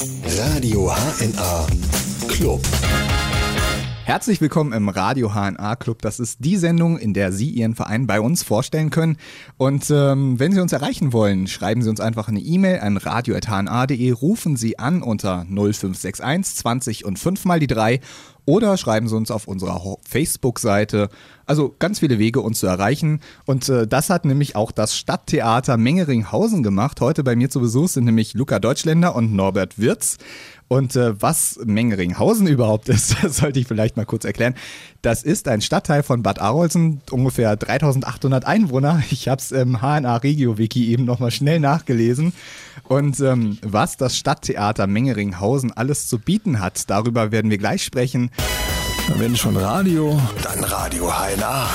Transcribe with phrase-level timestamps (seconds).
[0.00, 1.66] Radio HNA
[2.26, 2.62] Club.
[4.04, 6.00] Herzlich willkommen im Radio HNA Club.
[6.00, 9.18] Das ist die Sendung, in der Sie Ihren Verein bei uns vorstellen können.
[9.58, 14.10] Und ähm, wenn Sie uns erreichen wollen, schreiben Sie uns einfach eine E-Mail an radio.hna.de,
[14.12, 18.00] rufen Sie an unter 0561 20 und 5 mal die 3
[18.50, 21.08] oder schreiben Sie uns auf unserer Facebook-Seite.
[21.46, 23.20] Also ganz viele Wege, uns zu erreichen.
[23.46, 27.00] Und äh, das hat nämlich auch das Stadttheater Mengeringhausen gemacht.
[27.00, 30.18] Heute bei mir zu Besuch sind nämlich Luca Deutschländer und Norbert Wirz.
[30.72, 34.54] Und äh, was Mengeringhausen überhaupt ist, das sollte ich vielleicht mal kurz erklären.
[35.02, 39.02] Das ist ein Stadtteil von Bad Arolsen, ungefähr 3800 Einwohner.
[39.10, 42.32] Ich habe es im HNA Regio Wiki eben nochmal schnell nachgelesen.
[42.84, 48.30] Und ähm, was das Stadttheater Mengeringhausen alles zu bieten hat, darüber werden wir gleich sprechen.
[49.16, 51.68] Wenn schon Radio, dann Radio HNA.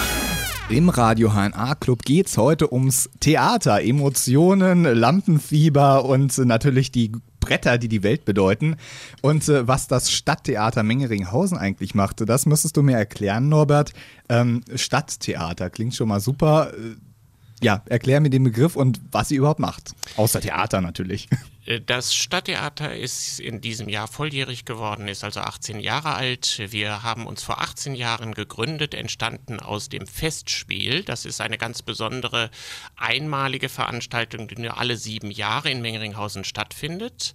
[0.70, 7.12] Im Radio HNA Club geht es heute ums Theater, Emotionen, Lampenfieber und natürlich die
[7.46, 8.76] Bretter, die die Welt bedeuten.
[9.22, 13.94] Und äh, was das Stadttheater Mengeringhausen eigentlich macht, das müsstest du mir erklären, Norbert.
[14.30, 16.72] Ähm, Stadttheater klingt schon mal super.
[16.74, 16.96] Äh,
[17.64, 19.94] ja, erklär mir den Begriff und was sie überhaupt macht.
[20.18, 21.30] Außer Theater natürlich.
[21.66, 26.62] Äh, das Stadttheater ist in diesem Jahr volljährig geworden, ist also 18 Jahre alt.
[26.72, 31.04] Wir haben uns vor 18 Jahren gegründet, entstanden aus dem Festspiel.
[31.04, 32.50] Das ist eine ganz besondere,
[32.96, 37.34] einmalige Veranstaltung, die nur alle sieben Jahre in Mengeringhausen stattfindet.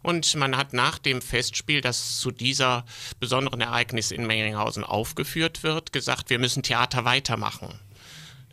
[0.00, 2.84] Und man hat nach dem Festspiel, das zu dieser
[3.18, 7.80] besonderen Ereignis in Mengeringhausen aufgeführt wird, gesagt, wir müssen Theater weitermachen.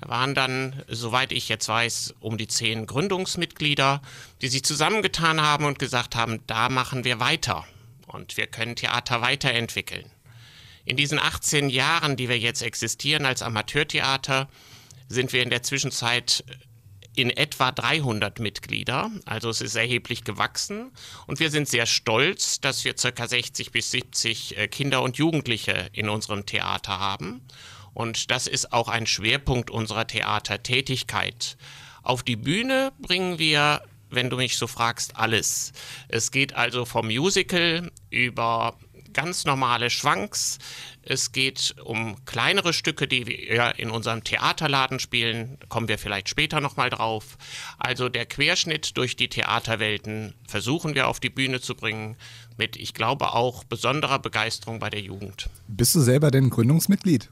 [0.02, 4.02] Da waren dann, soweit ich jetzt weiß, um die zehn Gründungsmitglieder,
[4.42, 7.66] die sich zusammengetan haben und gesagt haben, da machen wir weiter
[8.08, 10.10] und wir können Theater weiterentwickeln.
[10.84, 14.50] In diesen 18 Jahren, die wir jetzt existieren als Amateurtheater,
[15.08, 16.44] sind wir in der Zwischenzeit
[17.16, 20.92] in etwa 300 Mitglieder, also es ist erheblich gewachsen
[21.28, 23.28] und wir sind sehr stolz, dass wir ca.
[23.28, 27.42] 60 bis 70 äh, Kinder und Jugendliche in unserem Theater haben
[27.96, 31.58] und das ist auch ein Schwerpunkt unserer Theatertätigkeit.
[32.04, 35.72] Auf die Bühne bringen wir, wenn du mich so fragst, alles.
[36.10, 38.78] Es geht also vom Musical über
[39.14, 40.60] ganz normale Schwanks.
[41.04, 45.58] Es geht um kleinere Stücke, die wir in unserem Theaterladen spielen.
[45.70, 47.38] Kommen wir vielleicht später nochmal drauf.
[47.80, 52.18] Also der Querschnitt durch die Theaterwelten versuchen wir auf die Bühne zu bringen.
[52.58, 55.50] Mit, ich glaube, auch besonderer Begeisterung bei der Jugend.
[55.68, 57.30] Bist du selber denn Gründungsmitglied?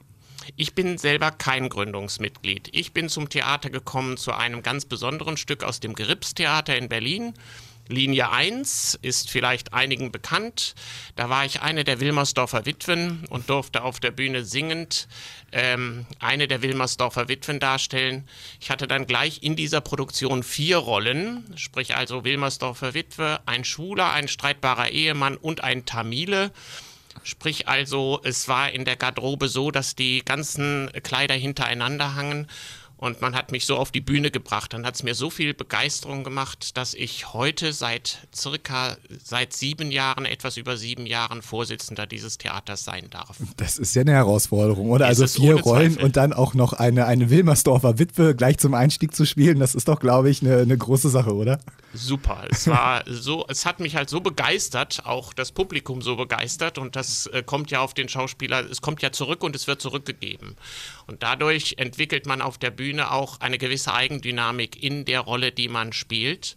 [0.55, 2.69] Ich bin selber kein Gründungsmitglied.
[2.71, 7.33] Ich bin zum Theater gekommen zu einem ganz besonderen Stück aus dem Gripstheater in Berlin.
[7.89, 10.73] Linie 1 ist vielleicht einigen bekannt.
[11.15, 15.07] Da war ich eine der Wilmersdorfer Witwen und durfte auf der Bühne singend
[15.51, 18.27] ähm, eine der Wilmersdorfer Witwen darstellen.
[18.61, 24.13] Ich hatte dann gleich in dieser Produktion vier Rollen, sprich also Wilmersdorfer Witwe, ein Schwuler,
[24.13, 26.51] ein streitbarer Ehemann und ein Tamile.
[27.21, 32.47] Sprich also, es war in der Garderobe so, dass die ganzen Kleider hintereinander hangen
[33.03, 34.71] und man hat mich so auf die Bühne gebracht.
[34.71, 39.91] Dann hat es mir so viel Begeisterung gemacht, dass ich heute seit circa seit sieben
[39.91, 43.39] Jahren, etwas über sieben Jahren Vorsitzender dieses Theaters sein darf.
[43.57, 45.09] Das ist ja eine Herausforderung, oder?
[45.09, 46.05] Ist also vier Rollen Zweifel.
[46.05, 49.89] und dann auch noch eine, eine Wilmersdorfer Witwe gleich zum Einstieg zu spielen, das ist
[49.89, 51.59] doch, glaube ich, eine, eine große Sache, oder?
[51.93, 52.45] Super.
[52.49, 56.95] Es war so, es hat mich halt so begeistert, auch das Publikum so begeistert und
[56.95, 60.55] das äh, kommt ja auf den Schauspieler, es kommt ja zurück und es wird zurückgegeben.
[61.07, 65.67] Und dadurch entwickelt man auf der Bühne auch eine gewisse Eigendynamik in der Rolle, die
[65.67, 66.55] man spielt.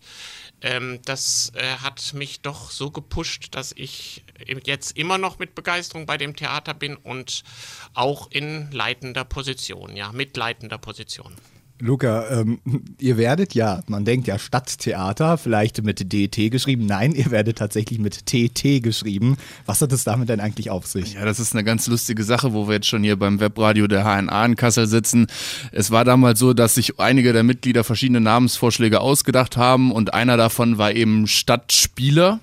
[0.62, 4.24] Ähm, das äh, hat mich doch so gepusht, dass ich
[4.64, 7.42] jetzt immer noch mit Begeisterung bei dem Theater bin und
[7.94, 11.34] auch in leitender Position, ja, mitleitender Position.
[11.78, 12.58] Luca, ähm,
[12.98, 16.86] ihr werdet ja, man denkt ja Stadttheater, vielleicht mit DT geschrieben.
[16.86, 19.36] Nein, ihr werdet tatsächlich mit TT geschrieben.
[19.66, 21.14] Was hat es damit denn eigentlich auf sich?
[21.14, 24.04] Ja, das ist eine ganz lustige Sache, wo wir jetzt schon hier beim Webradio der
[24.04, 25.26] HNA in Kassel sitzen.
[25.70, 30.38] Es war damals so, dass sich einige der Mitglieder verschiedene Namensvorschläge ausgedacht haben und einer
[30.38, 32.40] davon war eben Stadtspieler.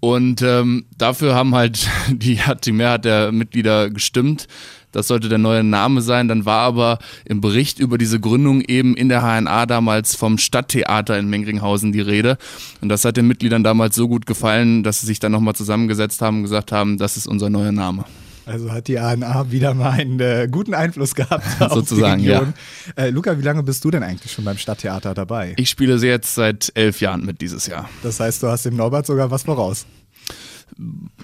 [0.00, 4.46] Und ähm, dafür haben halt die, die Mehrheit der Mitglieder gestimmt.
[4.92, 6.28] Das sollte der neue Name sein.
[6.28, 11.18] Dann war aber im Bericht über diese Gründung eben in der HNA damals vom Stadttheater
[11.18, 12.38] in Mengringhausen die Rede.
[12.80, 16.22] Und das hat den Mitgliedern damals so gut gefallen, dass sie sich dann nochmal zusammengesetzt
[16.22, 18.04] haben und gesagt haben, das ist unser neuer Name.
[18.48, 22.22] Also hat die ANA wieder mal einen äh, guten Einfluss gehabt Sozusagen.
[22.22, 22.50] Ja.
[22.96, 25.52] Äh, Luca, wie lange bist du denn eigentlich schon beim Stadttheater dabei?
[25.58, 27.90] Ich spiele sie jetzt seit elf Jahren mit dieses Jahr.
[28.02, 29.84] Das heißt, du hast dem Norbert sogar was voraus.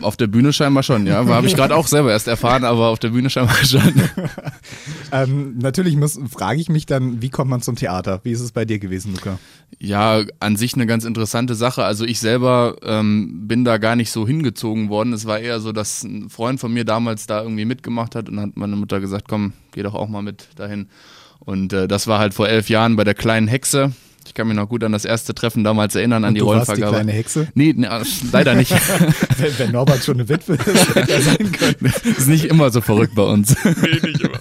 [0.00, 1.24] Auf der Bühne scheinbar schon, ja.
[1.26, 3.82] Habe ich gerade auch selber erst erfahren, aber auf der Bühne scheinbar schon.
[5.12, 5.96] ähm, natürlich
[6.30, 8.20] frage ich mich dann, wie kommt man zum Theater?
[8.24, 9.38] Wie ist es bei dir gewesen, Luca?
[9.78, 11.84] Ja, an sich eine ganz interessante Sache.
[11.84, 15.12] Also ich selber ähm, bin da gar nicht so hingezogen worden.
[15.12, 18.40] Es war eher so, dass ein Freund von mir damals da irgendwie mitgemacht hat und
[18.40, 20.88] hat meine Mutter gesagt, komm, geh doch auch mal mit dahin.
[21.40, 23.92] Und äh, das war halt vor elf Jahren bei der kleinen Hexe.
[24.26, 26.46] Ich kann mich noch gut an das erste Treffen damals erinnern, an Und die du
[26.46, 26.80] Rollenvergabe.
[26.80, 27.48] Warst die kleine Hexe?
[27.54, 27.88] Nee, nee
[28.32, 28.72] leider nicht.
[29.38, 31.92] wenn, wenn Norbert schon eine Witwe ist, hätte er sein können.
[32.04, 33.54] ist nicht immer so verrückt bei uns.
[33.64, 34.38] Nee, nicht immer.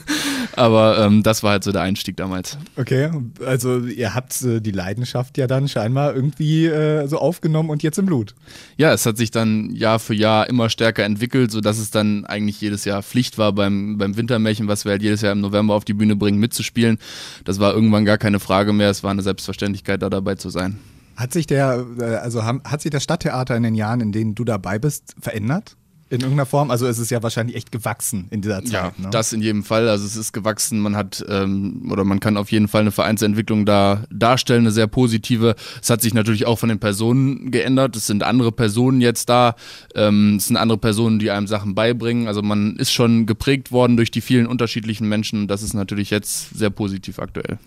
[0.56, 2.58] Aber ähm, das war halt so der Einstieg damals.
[2.78, 3.10] Okay,
[3.46, 7.98] also ihr habt äh, die Leidenschaft ja dann scheinbar irgendwie äh, so aufgenommen und jetzt
[7.98, 8.36] im Blut.
[8.78, 12.62] Ja, es hat sich dann Jahr für Jahr immer stärker entwickelt, sodass es dann eigentlich
[12.62, 15.86] jedes Jahr Pflicht war beim, beim Wintermärchen, was wir halt jedes Jahr im November auf
[15.86, 17.00] die Bühne bringen, mitzuspielen.
[17.46, 20.80] Das war irgendwann gar keine Frage mehr, es war eine Selbstverständlichkeit, da dabei zu sein.
[21.16, 24.44] Hat sich der, äh, also hat sich das Stadttheater in den Jahren, in denen du
[24.44, 25.76] dabei bist, verändert?
[26.14, 26.72] In irgendeiner Form?
[26.72, 28.72] Also es ist ja wahrscheinlich echt gewachsen in dieser Zeit.
[28.72, 29.10] Ja, ne?
[29.10, 29.90] das in jedem Fall.
[29.90, 30.80] Also es ist gewachsen.
[30.80, 34.88] Man hat ähm, oder man kann auf jeden Fall eine Vereinsentwicklung da darstellen, eine sehr
[34.88, 35.56] positive.
[35.82, 37.96] Es hat sich natürlich auch von den Personen geändert.
[37.96, 39.56] Es sind andere Personen jetzt da.
[39.96, 42.28] Ähm, es sind andere Personen, die einem Sachen beibringen.
[42.28, 45.48] Also man ist schon geprägt worden durch die vielen unterschiedlichen Menschen.
[45.48, 47.58] Das ist natürlich jetzt sehr positiv aktuell.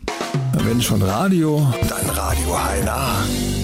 [0.64, 3.55] Wenn schon Radio, dann Radio HNA.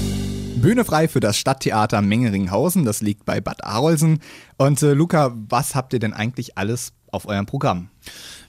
[0.57, 4.21] Bühne frei für das Stadttheater Mengeringhausen, das liegt bei Bad Arolsen.
[4.59, 7.89] Und äh, Luca, was habt ihr denn eigentlich alles auf eurem Programm?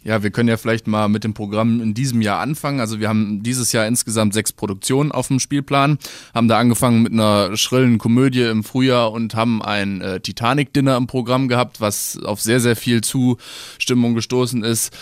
[0.04, 2.80] Ja, wir können ja vielleicht mal mit dem Programm in diesem Jahr anfangen.
[2.82, 5.98] Also wir haben dieses Jahr insgesamt sechs Produktionen auf dem Spielplan,
[6.34, 11.08] haben da angefangen mit einer schrillen Komödie im Frühjahr und haben ein äh, Titanic-Dinner im
[11.08, 14.94] Programm gehabt, was auf sehr, sehr viel Zustimmung gestoßen ist.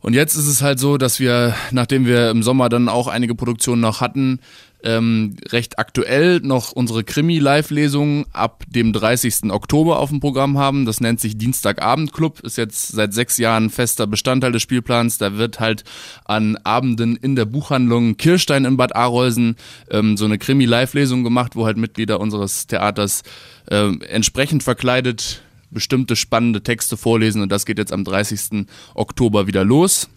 [0.00, 3.34] Und jetzt ist es halt so, dass wir, nachdem wir im Sommer dann auch einige
[3.34, 4.38] Produktionen noch hatten,
[4.84, 9.50] ähm, recht aktuell noch unsere Krimi-Live-Lesung ab dem 30.
[9.50, 10.84] Oktober auf dem Programm haben.
[10.86, 15.18] Das nennt sich Dienstagabend-Club, ist jetzt seit sechs Jahren fester Bestandteil des Spielplans.
[15.18, 15.84] Da wird halt
[16.24, 19.56] an Abenden in der Buchhandlung Kirstein in Bad Arolsen
[19.90, 23.22] ähm, so eine Krimi-Live-Lesung gemacht, wo halt Mitglieder unseres Theaters
[23.70, 28.66] äh, entsprechend verkleidet bestimmte spannende Texte vorlesen und das geht jetzt am 30.
[28.94, 30.08] Oktober wieder los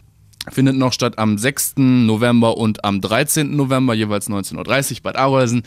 [0.50, 1.74] findet noch statt am 6.
[1.78, 3.56] November und am 13.
[3.56, 5.64] November, jeweils 19.30 Uhr Bad Arolsen.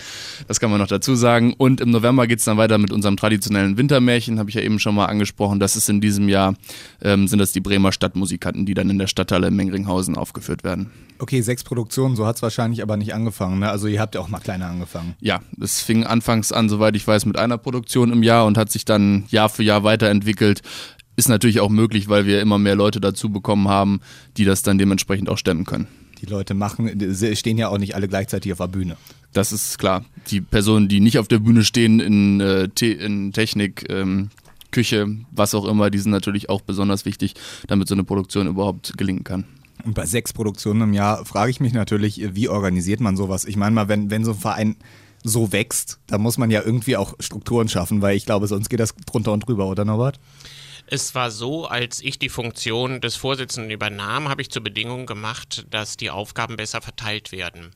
[0.49, 1.55] Das kann man noch dazu sagen.
[1.57, 4.79] Und im November geht es dann weiter mit unserem traditionellen Wintermärchen, habe ich ja eben
[4.79, 5.61] schon mal angesprochen.
[5.61, 6.55] Das ist in diesem Jahr,
[7.03, 10.91] ähm, sind das die Bremer Stadtmusikanten, die dann in der Stadthalle in Mengringhausen aufgeführt werden.
[11.19, 13.61] Okay, sechs Produktionen, so hat es wahrscheinlich aber nicht angefangen.
[13.61, 13.71] Ne?
[13.71, 15.15] Also ihr habt ja auch mal kleiner angefangen.
[15.21, 18.73] Ja, es fing anfangs an, soweit ich weiß, mit einer Produktion im Jahr und hat
[18.73, 20.63] sich dann Jahr für Jahr weiterentwickelt
[21.17, 24.01] ist natürlich auch möglich, weil wir immer mehr Leute dazu bekommen haben,
[24.37, 25.87] die das dann dementsprechend auch stemmen können.
[26.21, 26.91] Die Leute machen,
[27.35, 28.97] stehen ja auch nicht alle gleichzeitig auf der Bühne.
[29.33, 30.05] Das ist klar.
[30.29, 34.31] Die Personen, die nicht auf der Bühne stehen, in, äh, in Technik, ähm,
[34.71, 37.35] Küche, was auch immer, die sind natürlich auch besonders wichtig,
[37.69, 39.45] damit so eine Produktion überhaupt gelingen kann.
[39.85, 43.45] Und bei sechs Produktionen im Jahr frage ich mich natürlich, wie organisiert man sowas?
[43.45, 44.77] Ich meine mal, wenn, wenn so ein Verein
[45.23, 48.81] so wächst, da muss man ja irgendwie auch Strukturen schaffen, weil ich glaube, sonst geht
[48.81, 50.19] das drunter und drüber, oder Norbert?
[50.87, 55.65] Es war so, als ich die Funktion des Vorsitzenden übernahm, habe ich zur Bedingung gemacht,
[55.71, 57.71] dass die Aufgaben besser verteilt werden.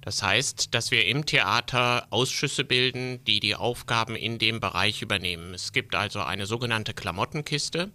[0.00, 5.52] Das heißt, dass wir im Theater Ausschüsse bilden, die die Aufgaben in dem Bereich übernehmen.
[5.52, 7.90] Es gibt also eine sogenannte Klamottenkiste.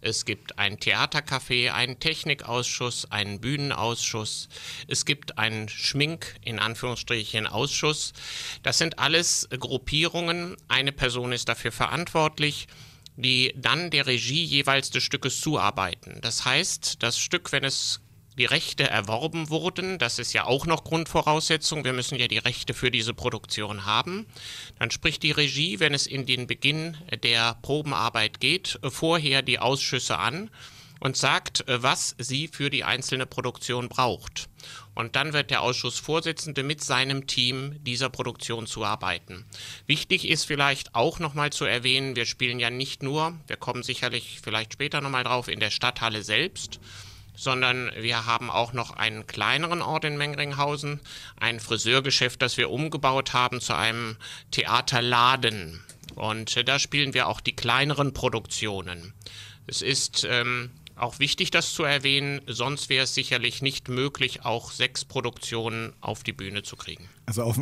[0.00, 4.48] Es gibt ein Theatercafé, einen Technikausschuss, einen Bühnenausschuss.
[4.88, 8.14] Es gibt einen Schmink, in Anführungsstrichen, Ausschuss.
[8.62, 10.56] Das sind alles Gruppierungen.
[10.68, 12.66] Eine Person ist dafür verantwortlich
[13.22, 16.18] die dann der Regie jeweils des Stückes zuarbeiten.
[16.22, 18.00] Das heißt, das Stück, wenn es
[18.38, 22.74] die Rechte erworben wurden, das ist ja auch noch Grundvoraussetzung, wir müssen ja die Rechte
[22.74, 24.26] für diese Produktion haben,
[24.78, 30.18] dann spricht die Regie, wenn es in den Beginn der Probenarbeit geht, vorher die Ausschüsse
[30.18, 30.50] an
[31.00, 34.48] und sagt, was sie für die einzelne Produktion braucht.
[34.94, 39.46] Und dann wird der Ausschussvorsitzende mit seinem Team dieser Produktion zuarbeiten.
[39.86, 44.40] Wichtig ist vielleicht auch nochmal zu erwähnen, wir spielen ja nicht nur, wir kommen sicherlich
[44.42, 46.80] vielleicht später nochmal drauf, in der Stadthalle selbst,
[47.34, 51.00] sondern wir haben auch noch einen kleineren Ort in Mengringhausen,
[51.38, 54.16] ein Friseurgeschäft, das wir umgebaut haben zu einem
[54.50, 55.82] Theaterladen.
[56.16, 59.14] Und da spielen wir auch die kleineren Produktionen.
[59.66, 60.70] Es ist ähm,
[61.02, 66.22] auch wichtig, das zu erwähnen, sonst wäre es sicherlich nicht möglich, auch sechs Produktionen auf
[66.22, 67.08] die Bühne zu kriegen.
[67.26, 67.58] Also auf,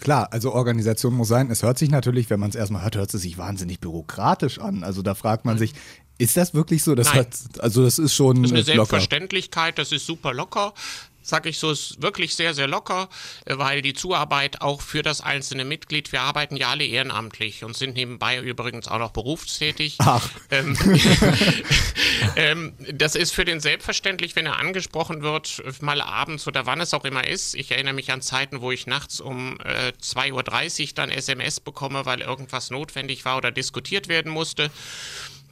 [0.00, 1.50] klar, also Organisation muss sein.
[1.50, 4.84] Es hört sich natürlich, wenn man es erstmal hört, hört es sich wahnsinnig bürokratisch an.
[4.84, 5.74] Also da fragt man sich,
[6.18, 6.94] ist das wirklich so?
[6.94, 7.20] Das Nein.
[7.20, 8.42] Hat, also das ist schon.
[8.42, 10.74] Das ist eine Selbstverständlichkeit, das ist super locker.
[11.22, 13.08] Sag ich so, ist wirklich sehr, sehr locker,
[13.46, 17.76] äh, weil die Zuarbeit auch für das einzelne Mitglied, wir arbeiten ja alle ehrenamtlich und
[17.76, 19.96] sind nebenbei übrigens auch noch berufstätig.
[19.98, 20.28] Ach.
[20.50, 20.76] Ähm,
[22.36, 26.94] ähm, das ist für den selbstverständlich, wenn er angesprochen wird, mal abends oder wann es
[26.94, 27.54] auch immer ist.
[27.54, 30.32] Ich erinnere mich an Zeiten, wo ich nachts um äh, 2.30
[30.82, 34.70] Uhr dann SMS bekomme, weil irgendwas notwendig war oder diskutiert werden musste.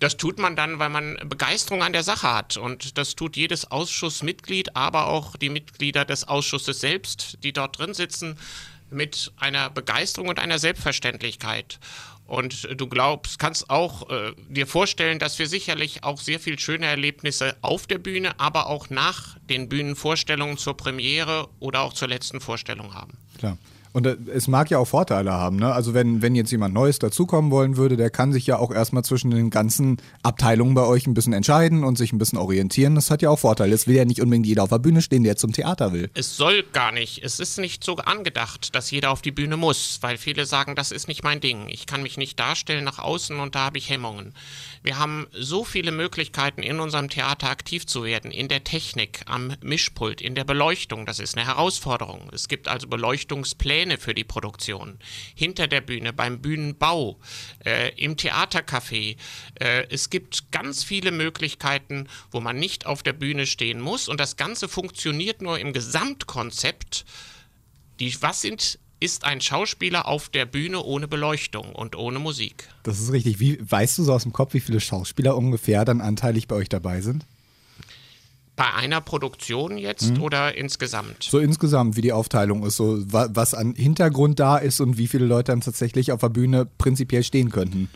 [0.00, 2.56] Das tut man dann, weil man Begeisterung an der Sache hat.
[2.56, 7.94] Und das tut jedes Ausschussmitglied, aber auch die Mitglieder des Ausschusses selbst, die dort drin
[7.94, 8.38] sitzen,
[8.90, 11.78] mit einer Begeisterung und einer Selbstverständlichkeit.
[12.26, 16.86] Und du glaubst, kannst auch äh, dir vorstellen, dass wir sicherlich auch sehr viel schöne
[16.86, 22.40] Erlebnisse auf der Bühne, aber auch nach den Bühnenvorstellungen zur Premiere oder auch zur letzten
[22.40, 23.18] Vorstellung haben.
[23.36, 23.58] Klar.
[23.92, 25.56] Und äh, es mag ja auch Vorteile haben.
[25.56, 25.72] Ne?
[25.72, 29.04] Also wenn, wenn jetzt jemand Neues dazukommen wollen würde, der kann sich ja auch erstmal
[29.04, 32.94] zwischen den ganzen Abteilungen bei euch ein bisschen entscheiden und sich ein bisschen orientieren.
[32.94, 33.74] Das hat ja auch Vorteile.
[33.74, 36.08] Es will ja nicht unbedingt jeder auf der Bühne stehen, der zum Theater will.
[36.14, 37.24] Es soll gar nicht.
[37.24, 40.92] Es ist nicht so angedacht, dass jeder auf die Bühne muss, weil viele sagen, das
[40.92, 41.66] ist nicht mein Ding.
[41.68, 44.34] Ich kann mich nicht darstellen nach außen und da habe ich Hemmungen.
[44.82, 48.30] Wir haben so viele Möglichkeiten, in unserem Theater aktiv zu werden.
[48.30, 51.06] In der Technik, am Mischpult, in der Beleuchtung.
[51.06, 52.30] Das ist eine Herausforderung.
[52.32, 54.98] Es gibt also Beleuchtungspläne für die Produktion.
[55.34, 57.18] Hinter der Bühne, beim Bühnenbau,
[57.64, 59.16] äh, im Theatercafé.
[59.54, 64.08] Äh, es gibt ganz viele Möglichkeiten, wo man nicht auf der Bühne stehen muss.
[64.08, 67.04] Und das Ganze funktioniert nur im Gesamtkonzept.
[67.98, 72.68] Die, was sind ist ein Schauspieler auf der Bühne ohne Beleuchtung und ohne Musik.
[72.82, 73.40] Das ist richtig.
[73.40, 76.68] Wie, weißt du so aus dem Kopf, wie viele Schauspieler ungefähr dann anteilig bei euch
[76.68, 77.24] dabei sind?
[78.60, 80.22] Bei einer Produktion jetzt mhm.
[80.22, 81.22] oder insgesamt?
[81.22, 85.24] So insgesamt, wie die Aufteilung ist, so was an Hintergrund da ist und wie viele
[85.24, 87.88] Leute dann tatsächlich auf der Bühne prinzipiell stehen könnten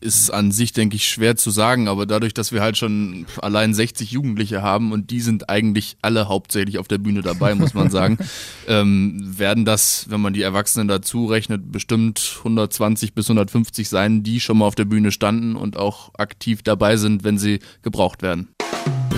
[0.00, 3.72] ist an sich, denke ich, schwer zu sagen, aber dadurch, dass wir halt schon allein
[3.72, 7.88] 60 Jugendliche haben und die sind eigentlich alle hauptsächlich auf der Bühne dabei, muss man
[7.88, 8.18] sagen,
[8.66, 14.40] ähm, werden das, wenn man die Erwachsenen dazu rechnet, bestimmt 120 bis 150 sein, die
[14.40, 18.48] schon mal auf der Bühne standen und auch aktiv dabei sind, wenn sie gebraucht werden.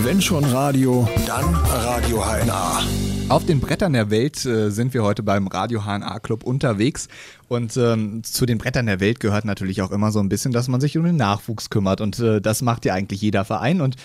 [0.02, 2.82] Wenn schon Radio, dann Radio HNA.
[3.28, 7.08] Auf den Brettern der Welt äh, sind wir heute beim Radio HNA Club unterwegs.
[7.48, 10.68] Und ähm, zu den Brettern der Welt gehört natürlich auch immer so ein bisschen, dass
[10.68, 12.00] man sich um den Nachwuchs kümmert.
[12.00, 13.80] Und äh, das macht ja eigentlich jeder Verein.
[13.80, 13.96] Und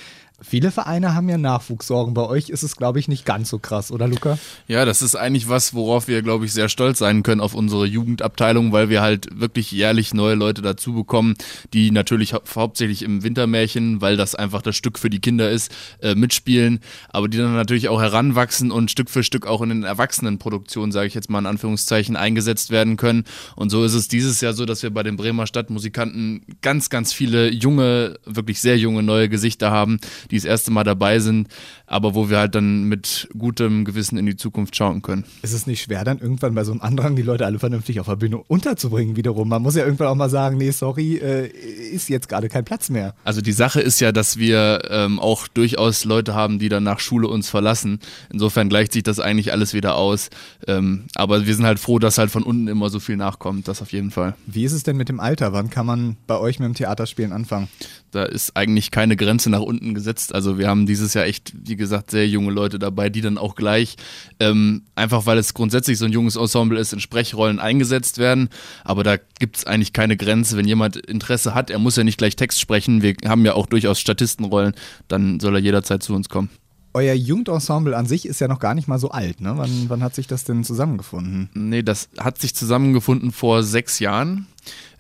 [0.42, 2.14] Viele Vereine haben ja Nachwuchssorgen.
[2.14, 4.38] Bei euch ist es, glaube ich, nicht ganz so krass, oder Luca?
[4.68, 7.86] Ja, das ist eigentlich was, worauf wir, glaube ich, sehr stolz sein können auf unsere
[7.86, 11.36] Jugendabteilung, weil wir halt wirklich jährlich neue Leute dazu bekommen,
[11.74, 15.72] die natürlich hau hauptsächlich im Wintermärchen, weil das einfach das Stück für die Kinder ist,
[16.02, 16.80] äh, mitspielen,
[17.10, 21.08] aber die dann natürlich auch heranwachsen und Stück für Stück auch in den Erwachsenenproduktionen, sage
[21.08, 23.26] ich jetzt mal in Anführungszeichen, eingesetzt werden können.
[23.56, 27.14] Und so ist es dieses Jahr so, dass wir bei den Bremer Stadtmusikanten ganz, ganz
[27.14, 30.00] viele junge, wirklich sehr junge neue Gesichter haben,
[30.32, 31.48] die das erste Mal dabei sind,
[31.86, 35.24] aber wo wir halt dann mit gutem Gewissen in die Zukunft schauen können.
[35.42, 38.08] Ist es nicht schwer, dann irgendwann bei so einem Andrang die Leute alle vernünftig auf
[38.08, 39.50] der Bühne unterzubringen wiederum?
[39.50, 42.90] Man muss ja irgendwann auch mal sagen, nee, sorry, äh, ist jetzt gerade kein Platz
[42.90, 43.16] mehr.
[43.24, 47.00] Also die Sache ist ja, dass wir ähm, auch durchaus Leute haben, die dann nach
[47.00, 48.00] Schule uns verlassen.
[48.32, 50.30] Insofern gleicht sich das eigentlich alles wieder aus.
[50.68, 53.82] Ähm, aber wir sind halt froh, dass halt von unten immer so viel nachkommt, das
[53.82, 54.36] auf jeden Fall.
[54.46, 55.54] Wie ist es denn mit dem Alter?
[55.54, 57.68] Wann kann man bei euch mit dem Theaterspielen anfangen?
[58.12, 60.19] Da ist eigentlich keine Grenze nach unten gesetzt.
[60.34, 63.56] Also wir haben dieses Jahr echt, wie gesagt, sehr junge Leute dabei, die dann auch
[63.56, 63.96] gleich,
[64.40, 68.50] ähm, einfach weil es grundsätzlich so ein junges Ensemble ist, in Sprechrollen eingesetzt werden.
[68.84, 70.58] Aber da gibt es eigentlich keine Grenze.
[70.58, 73.02] Wenn jemand Interesse hat, er muss ja nicht gleich Text sprechen.
[73.02, 74.74] Wir haben ja auch durchaus Statistenrollen,
[75.08, 76.50] dann soll er jederzeit zu uns kommen.
[76.94, 79.54] Euer Jugendensemble an sich ist ja noch gar nicht mal so alt, ne?
[79.56, 81.50] Wann, wann hat sich das denn zusammengefunden?
[81.54, 84.48] Nee, das hat sich zusammengefunden vor sechs Jahren.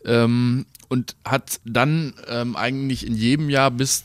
[0.06, 4.04] Ähm, und hat dann ähm, eigentlich in jedem Jahr bis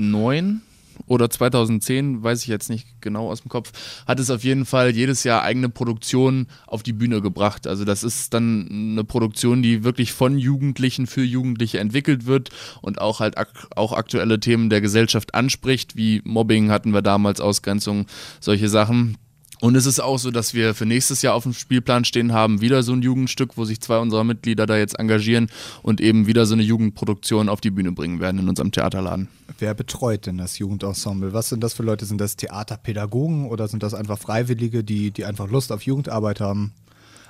[0.00, 0.62] 2009
[1.06, 3.72] oder 2010, weiß ich jetzt nicht genau aus dem Kopf,
[4.06, 7.66] hat es auf jeden Fall jedes Jahr eigene Produktionen auf die Bühne gebracht.
[7.66, 12.50] Also das ist dann eine Produktion, die wirklich von Jugendlichen für Jugendliche entwickelt wird
[12.82, 17.40] und auch halt ak auch aktuelle Themen der Gesellschaft anspricht, wie Mobbing hatten wir damals,
[17.40, 18.06] Ausgrenzung,
[18.40, 19.16] solche Sachen.
[19.60, 22.60] Und es ist auch so, dass wir für nächstes Jahr auf dem Spielplan stehen haben,
[22.62, 25.50] wieder so ein Jugendstück, wo sich zwei unserer Mitglieder da jetzt engagieren
[25.82, 29.28] und eben wieder so eine Jugendproduktion auf die Bühne bringen werden in unserem Theaterladen.
[29.58, 31.34] Wer betreut denn das Jugendensemble?
[31.34, 32.06] Was sind das für Leute?
[32.06, 36.72] Sind das Theaterpädagogen oder sind das einfach Freiwillige, die, die einfach Lust auf Jugendarbeit haben?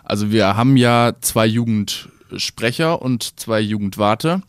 [0.05, 4.43] Also wir haben ja zwei Jugendsprecher und zwei Jugendwarte.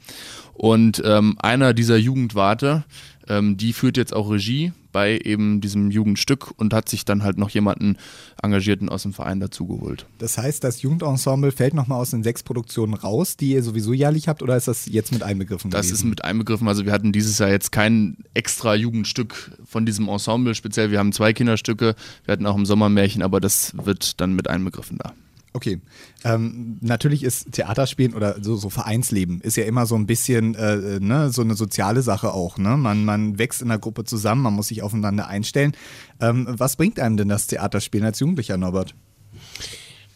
[0.53, 2.83] Und ähm, einer dieser Jugendwarte
[3.27, 7.37] Ähm, die führt jetzt auch Regie bei eben diesem Jugendstück und hat sich dann halt
[7.37, 7.97] noch jemanden
[8.41, 10.05] Engagierten aus dem Verein dazugeholt.
[10.17, 14.27] Das heißt, das Jugendensemble fällt nochmal aus den sechs Produktionen raus, die ihr sowieso jährlich
[14.27, 15.71] habt, oder ist das jetzt mit einbegriffen?
[15.71, 15.93] Das gewesen?
[15.93, 16.67] ist mit einbegriffen.
[16.67, 20.91] Also wir hatten dieses Jahr jetzt kein extra Jugendstück von diesem Ensemble speziell.
[20.91, 24.97] Wir haben zwei Kinderstücke, wir hatten auch im Sommermärchen, aber das wird dann mit einbegriffen
[24.97, 25.13] da.
[25.53, 25.81] Okay.
[26.23, 30.99] Ähm, natürlich ist Theaterspielen oder so, so, Vereinsleben ist ja immer so ein bisschen äh,
[30.99, 32.57] ne, so eine soziale Sache auch.
[32.57, 32.77] Ne?
[32.77, 35.73] Man, man wächst in der Gruppe zusammen, man muss sich aufeinander einstellen.
[36.21, 38.95] Ähm, was bringt einem denn das Theaterspielen als Jugendlicher, Norbert?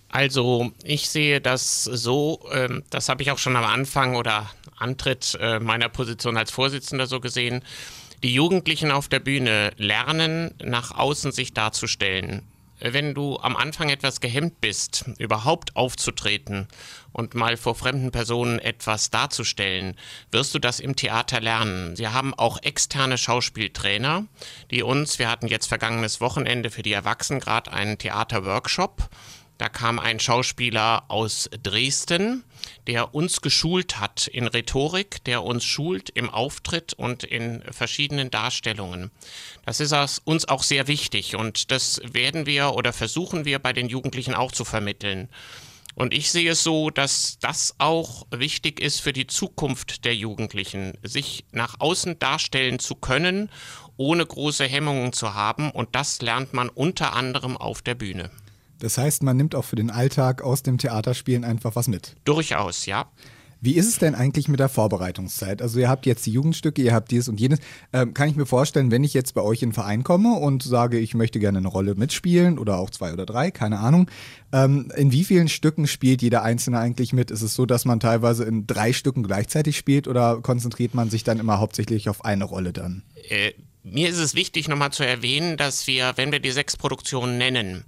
[0.08, 5.38] Also ich sehe das so, ähm, das habe ich auch schon am Anfang oder Antritt
[5.42, 7.62] äh, meiner Position als Vorsitzender so gesehen.
[8.24, 12.44] Die Jugendlichen auf der Bühne lernen, nach außen sich darzustellen
[12.80, 16.68] wenn du am Anfang etwas gehemmt bist, überhaupt aufzutreten
[17.12, 19.96] und mal vor fremden Personen etwas darzustellen,
[20.32, 21.96] wirst du das im Theater lernen.
[21.96, 24.26] Sie haben auch externe Schauspieltrainer,
[24.72, 29.10] die uns, wir hatten jetzt vergangenes Wochenende für die Erwachsenen gerade einen Theaterworkshop
[29.58, 32.44] da kam ein Schauspieler aus Dresden,
[32.88, 39.12] der uns geschult hat in Rhetorik, der uns schult im Auftritt und in verschiedenen Darstellungen.
[39.66, 39.94] Das ist
[40.26, 44.52] uns auch sehr wichtig und das werden wir oder versuchen wir bei den Jugendlichen auch
[44.52, 45.30] zu vermitteln.
[45.96, 50.98] Und ich sehe es so, dass das auch wichtig ist für die Zukunft der Jugendlichen,
[51.04, 53.50] sich nach außen darstellen zu können,
[53.96, 55.72] ohne große Hemmungen zu haben.
[55.72, 58.30] Und das lernt man unter anderem auf der Bühne.
[58.86, 62.16] Das heißt, man nimmt auch für den Alltag aus dem Theaterspielen einfach was mit.
[62.24, 63.10] Durchaus, ja.
[63.60, 65.64] Wie ist es denn eigentlich mit der Vorbereitungszeit?
[65.64, 67.58] Also ihr habt jetzt die Jugendstücke, ihr habt dies und jenes.
[67.94, 70.62] Ähm, kann ich mir vorstellen, wenn ich jetzt bei euch in den Verein komme und
[70.62, 74.08] sage, ich möchte gerne eine Rolle mitspielen oder auch zwei oder drei, keine Ahnung.
[74.54, 77.32] Ähm, in wie vielen Stücken spielt jeder Einzelne eigentlich mit?
[77.32, 81.24] Ist es so, dass man teilweise in drei Stücken gleichzeitig spielt oder konzentriert man sich
[81.24, 83.02] dann immer hauptsächlich auf eine Rolle dann?
[83.30, 83.54] Äh,
[83.86, 87.86] mir ist es wichtig, nochmal zu erwähnen, dass wir, wenn wir die sechs Produktionen nennen,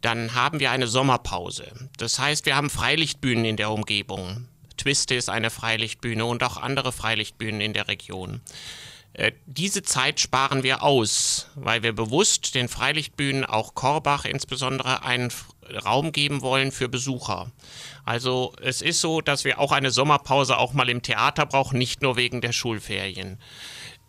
[0.00, 1.72] dann haben wir eine Sommerpause.
[1.98, 4.48] Das heißt, wir haben Freilichtbühnen in der Umgebung.
[4.76, 8.40] Twiste ist eine Freilichtbühne und auch andere Freilichtbühnen in der Region.
[9.14, 15.32] Äh, diese Zeit sparen wir aus, weil wir bewusst den Freilichtbühnen, auch Korbach insbesondere, einen
[15.84, 17.50] Raum geben wollen für Besucher.
[18.04, 22.02] Also es ist so, dass wir auch eine Sommerpause auch mal im Theater brauchen, nicht
[22.02, 23.38] nur wegen der Schulferien.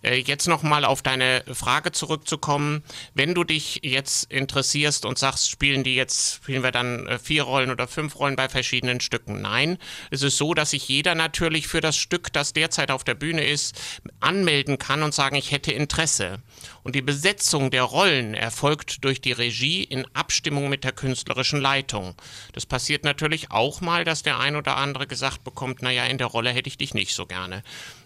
[0.03, 2.83] Äh, jetzt nochmal auf deine Frage zurückzukommen.
[3.13, 7.43] Wenn du dich jetzt interessierst und sagst, spielen die jetzt, spielen wir dann äh, vier
[7.43, 9.41] Rollen oder fünf Rollen bei verschiedenen Stücken?
[9.41, 9.77] Nein,
[10.11, 13.45] es ist so, dass sich jeder natürlich für das Stück, das derzeit auf der Bühne
[13.45, 13.75] ist,
[14.19, 16.39] anmelden kann und sagen, ich hätte Interesse.
[16.83, 22.15] Und die Besetzung der Rollen erfolgt durch die Regie in Abstimmung mit der künstlerischen Leitung.
[22.53, 26.27] Das passiert natürlich auch mal, dass der ein oder andere gesagt bekommt, naja, in der
[26.27, 27.63] Rolle hätte ich dich nicht so gerne.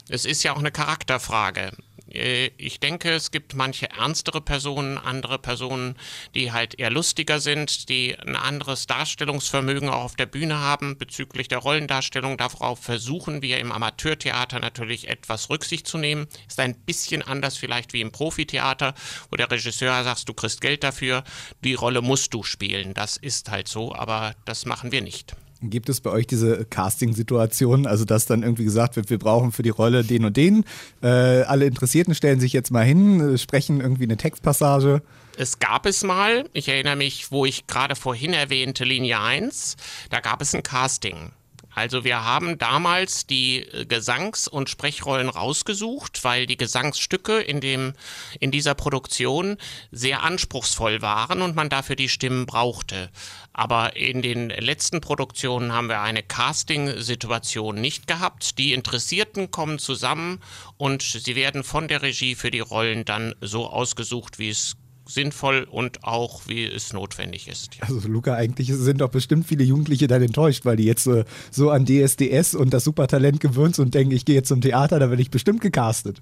[0.10, 1.72] Es ist ja auch eine Charakterfrage.
[2.14, 5.96] Äh, ich denke, es gibt manche ernstere Personen, andere Personen,
[6.36, 11.48] die halt eher lustiger sind, die ein anderes Darstellungsvermögen auch auf der Bühne haben bezüglich
[11.48, 12.38] der Rollendarstellung.
[12.38, 16.28] Darauf versuchen wir im Amateurtheater natürlich etwas Rücksicht zu nehmen.
[16.48, 18.94] Ist ein bisschen anders vielleicht wie im Profitheater,
[19.30, 21.24] wo der Regisseur sagt, du kriegst Geld dafür,
[21.64, 22.94] die Rolle musst du spielen.
[22.94, 25.36] Das ist halt so, aber das machen wir nicht.
[25.64, 29.62] Gibt es bei euch diese Casting-Situation, also dass dann irgendwie gesagt wird, wir brauchen für
[29.62, 30.66] die Rolle den und den?
[31.04, 35.04] Äh, alle Interessierten stellen sich jetzt mal hin, äh, sprechen irgendwie eine Textpassage.
[35.38, 39.78] Es gab es mal, ich erinnere mich, wo ich gerade vorhin erwähnte Linie 1,
[40.10, 41.32] da gab es ein Casting.
[41.74, 47.94] Also wir haben damals die äh, Gesangs- und Sprechrollen rausgesucht, weil die Gesangsstücke in, dem,
[48.40, 49.58] in dieser Produktion
[49.92, 53.10] sehr anspruchsvoll waren und man dafür die Stimmen brauchte.
[53.54, 58.58] Aber in den letzten Produktionen haben wir eine Casting-Situation nicht gehabt.
[58.58, 60.40] Die Interessierten kommen zusammen
[60.78, 65.68] und sie werden von der Regie für die Rollen dann so ausgesucht, wie es sinnvoll
[65.70, 67.76] und auch wie es notwendig ist.
[67.76, 67.84] Ja.
[67.84, 71.70] Also Luca, eigentlich sind doch bestimmt viele Jugendliche dann enttäuscht, weil die jetzt äh, so
[71.70, 75.10] an DSDS und das Supertalent gewöhnt sind und denken, ich gehe jetzt zum Theater, da
[75.10, 76.22] werde ich bestimmt gecastet.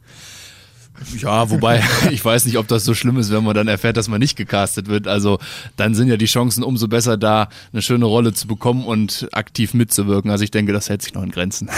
[1.17, 4.07] Ja, wobei ich weiß nicht, ob das so schlimm ist, wenn man dann erfährt, dass
[4.07, 5.07] man nicht gecastet wird.
[5.07, 5.39] Also
[5.75, 9.73] dann sind ja die Chancen umso besser da, eine schöne Rolle zu bekommen und aktiv
[9.73, 10.31] mitzuwirken.
[10.31, 11.69] Also ich denke, das hält sich noch in Grenzen.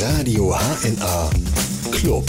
[0.00, 1.30] Radio HNA
[1.92, 2.24] Club.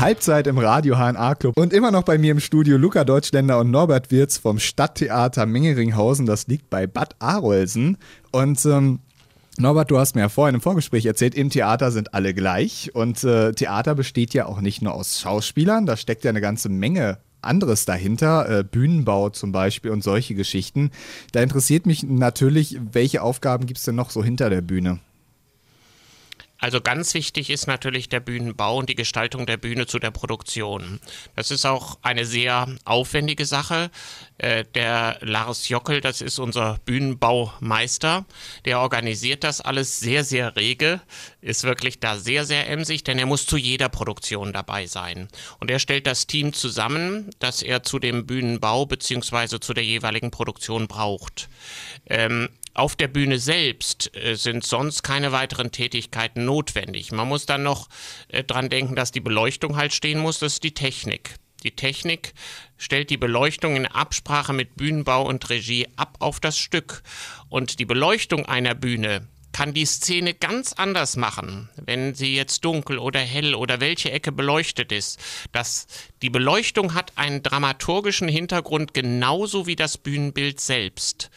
[0.00, 3.70] Halbzeit im Radio HNA Club und immer noch bei mir im Studio Luca Deutschländer und
[3.70, 6.24] Norbert Wirz vom Stadttheater Mengeringhausen.
[6.24, 7.98] Das liegt bei Bad Arolsen.
[8.30, 9.00] Und ähm,
[9.60, 12.94] Norbert, du hast mir ja vorhin im Vorgespräch erzählt, im Theater sind alle gleich.
[12.94, 16.70] Und äh, Theater besteht ja auch nicht nur aus Schauspielern, da steckt ja eine ganze
[16.70, 20.90] Menge anderes dahinter, äh, Bühnenbau zum Beispiel und solche Geschichten.
[21.32, 24.98] Da interessiert mich natürlich, welche Aufgaben gibt es denn noch so hinter der Bühne?
[26.60, 31.00] Also ganz wichtig ist natürlich der Bühnenbau und die Gestaltung der Bühne zu der Produktion.
[31.34, 33.90] Das ist auch eine sehr aufwendige Sache.
[34.38, 38.26] Äh, der Lars Jockel, das ist unser Bühnenbaumeister,
[38.64, 41.00] der organisiert das alles sehr, sehr rege,
[41.40, 45.28] ist wirklich da sehr, sehr emsig, denn er muss zu jeder Produktion dabei sein.
[45.58, 49.60] Und er stellt das Team zusammen, das er zu dem Bühnenbau bzw.
[49.60, 51.48] zu der jeweiligen Produktion braucht.
[52.06, 57.12] Ähm, auf der Bühne selbst äh, sind sonst keine weiteren Tätigkeiten notwendig.
[57.12, 57.88] Man muss dann noch
[58.28, 60.38] äh, dran denken, dass die Beleuchtung halt stehen muss.
[60.38, 61.34] Das ist die Technik.
[61.62, 62.32] Die Technik
[62.78, 67.02] stellt die Beleuchtung in Absprache mit Bühnenbau und Regie ab auf das Stück.
[67.48, 72.98] Und die Beleuchtung einer Bühne kann die Szene ganz anders machen, wenn sie jetzt dunkel
[72.98, 75.18] oder hell oder welche Ecke beleuchtet ist.
[75.52, 75.86] Das,
[76.22, 81.30] die Beleuchtung hat einen dramaturgischen Hintergrund genauso wie das Bühnenbild selbst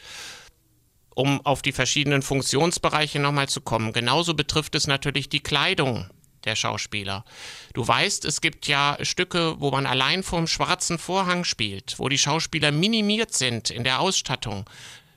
[1.14, 3.92] um auf die verschiedenen Funktionsbereiche nochmal zu kommen.
[3.92, 6.10] Genauso betrifft es natürlich die Kleidung
[6.44, 7.24] der Schauspieler.
[7.72, 12.18] Du weißt, es gibt ja Stücke, wo man allein vorm schwarzen Vorhang spielt, wo die
[12.18, 14.68] Schauspieler minimiert sind in der Ausstattung.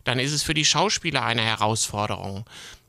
[0.03, 2.45] Dann ist es für die Schauspieler eine Herausforderung.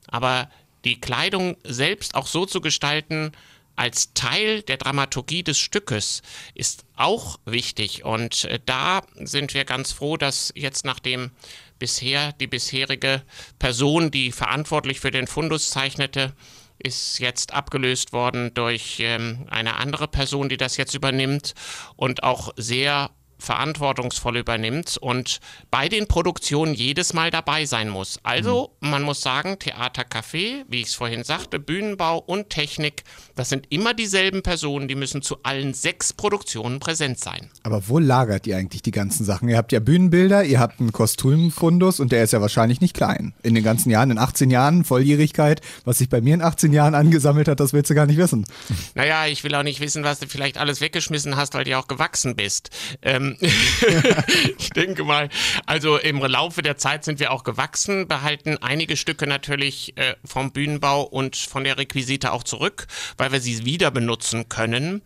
[0.06, 0.48] Aber
[0.84, 3.32] die Kleidung selbst auch so zu gestalten,
[3.78, 6.22] als Teil der Dramaturgie des Stückes
[6.54, 8.04] ist auch wichtig.
[8.04, 11.30] Und äh, da sind wir ganz froh, dass jetzt nachdem
[11.78, 13.22] bisher die bisherige
[13.58, 16.32] Person, die verantwortlich für den Fundus zeichnete,
[16.78, 21.54] ist jetzt abgelöst worden durch ähm, eine andere Person, die das jetzt übernimmt
[21.96, 28.18] und auch sehr verantwortungsvoll übernimmt und bei den Produktionen jedes Mal dabei sein muss.
[28.22, 28.90] Also, mhm.
[28.90, 33.66] man muss sagen, Theater, Café, wie ich es vorhin sagte, Bühnenbau und Technik, das sind
[33.70, 37.50] immer dieselben Personen, die müssen zu allen sechs Produktionen präsent sein.
[37.62, 39.48] Aber wo lagert ihr eigentlich die ganzen Sachen?
[39.48, 43.34] Ihr habt ja Bühnenbilder, ihr habt einen Kostümfundus und der ist ja wahrscheinlich nicht klein.
[43.42, 46.94] In den ganzen Jahren, in 18 Jahren Volljährigkeit, was sich bei mir in 18 Jahren
[46.94, 48.46] angesammelt hat, das willst du gar nicht wissen.
[48.94, 51.78] Naja, ich will auch nicht wissen, was du vielleicht alles weggeschmissen hast, weil du ja
[51.78, 52.70] auch gewachsen bist.
[53.02, 53.48] Ähm, ähm,
[54.58, 55.28] ich denke mal,
[55.66, 60.52] also im Laufe der Zeit sind wir auch gewachsen, behalten einige Stücke natürlich äh, vom
[60.52, 62.86] Bühnenbau und von der Requisite auch zurück,
[63.16, 65.02] weil wir sie wieder benutzen können.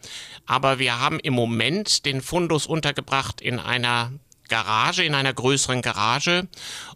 [0.46, 4.12] Aber wir haben im Moment den Fundus untergebracht in einer
[4.48, 6.48] Garage, in einer größeren Garage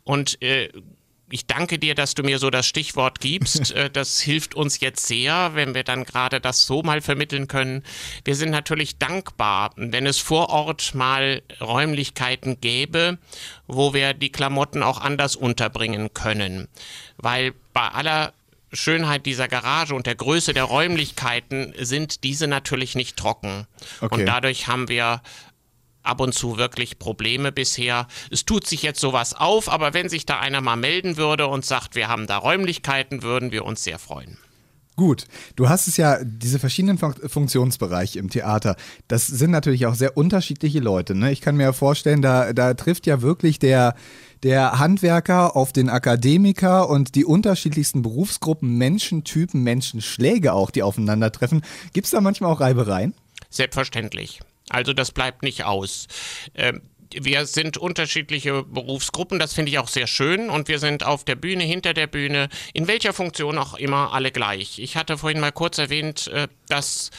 [0.04, 0.70] und äh,
[1.28, 3.56] ich danke dir, dass du mir so das Stichwort gibst.
[3.76, 7.82] Äh, das hilft uns jetzt sehr, wenn wir dann gerade das so mal vermitteln können.
[8.24, 13.18] Wir sind natürlich dankbar, wenn es vor Ort mal Räumlichkeiten gäbe,
[13.66, 16.68] wo wir die Klamotten auch anders unterbringen können.
[17.18, 18.32] Weil bei aller
[18.72, 23.66] Schönheit dieser Garage und der Größe der Räumlichkeiten sind diese natürlich nicht trocken.
[24.00, 24.14] Okay.
[24.14, 25.22] Und dadurch haben wir
[26.06, 28.06] ab und zu wirklich Probleme bisher.
[28.30, 31.64] Es tut sich jetzt sowas auf, aber wenn sich da einer mal melden würde und
[31.64, 34.38] sagt, wir haben da Räumlichkeiten, würden wir uns sehr freuen.
[34.96, 38.76] Gut, du hast es ja, diese verschiedenen Funktionsbereiche im Theater,
[39.08, 41.14] das sind natürlich auch sehr unterschiedliche Leute.
[41.14, 41.32] Ne?
[41.32, 43.94] Ich kann mir ja vorstellen, da, da trifft ja wirklich der,
[44.42, 51.60] der Handwerker auf den Akademiker und die unterschiedlichsten Berufsgruppen, Menschentypen, Menschenschläge auch, die aufeinandertreffen.
[51.92, 53.12] Gibt es da manchmal auch Reibereien?
[53.50, 54.40] Selbstverständlich.
[54.70, 56.06] Also das bleibt nicht aus.
[56.54, 56.82] Ähm,
[57.14, 61.36] wir sind unterschiedliche Berufsgruppen, das finde ich auch sehr schön und wir sind auf der
[61.36, 64.78] Bühne, hinter der Bühne, in welcher Funktion auch immer alle gleich.
[64.78, 67.10] Ich hatte vorhin mal kurz erwähnt, äh, dass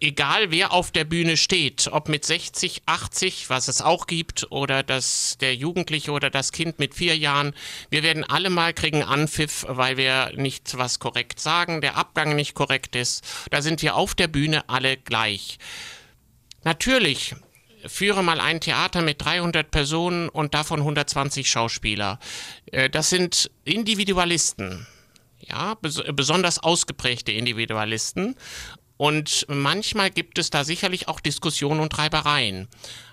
[0.00, 4.82] egal wer auf der Bühne steht, ob mit 60, 80, was es auch gibt, oder
[4.82, 7.54] das, der Jugendliche oder das Kind mit vier Jahren,
[7.90, 12.54] wir werden alle mal kriegen Anpfiff, weil wir nicht was korrekt sagen, der Abgang nicht
[12.54, 13.24] korrekt ist.
[13.50, 15.58] Da sind wir auf der Bühne alle gleich.
[16.64, 17.34] Natürlich
[17.86, 22.18] führe mal ein Theater mit 300 Personen und davon 120 Schauspieler.
[22.66, 24.86] Äh, das sind Individualisten
[25.48, 28.36] ja, bes besonders ausgeprägte Individualisten.
[29.00, 32.68] Und manchmal gibt es da sicherlich auch Diskussionen und Reibereien.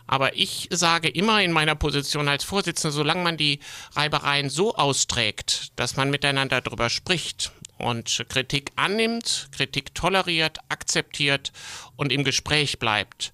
[0.06, 3.62] Aber ich sage immer in meiner Position als Vorsitzender, solange man die
[3.96, 11.54] Reibereien so austrägt, dass man miteinander darüber spricht und Kritik annimmt, Kritik toleriert, akzeptiert
[11.96, 13.32] und im Gespräch bleibt.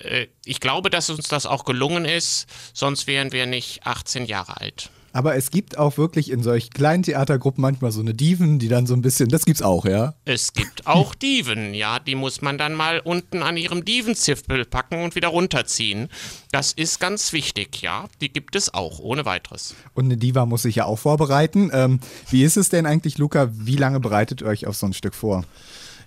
[0.00, 4.60] Äh, ich glaube, dass uns das auch gelungen ist, sonst wären wir nicht 18 Jahre
[4.60, 4.90] alt.
[5.14, 8.84] Aber es gibt auch wirklich in solch kleinen Theatergruppen manchmal so eine Diven, die dann
[8.84, 10.14] so ein bisschen, das gibt's auch, ja?
[10.24, 15.04] Es gibt auch Diven, ja, die muss man dann mal unten an ihrem Divenzipfel packen
[15.04, 16.08] und wieder runterziehen.
[16.50, 19.76] Das ist ganz wichtig, ja, die gibt es auch, ohne weiteres.
[19.94, 21.70] Und eine Diva muss sich ja auch vorbereiten.
[21.72, 22.00] Ähm,
[22.30, 25.14] wie ist es denn eigentlich, Luca, wie lange bereitet ihr euch auf so ein Stück
[25.14, 25.44] vor?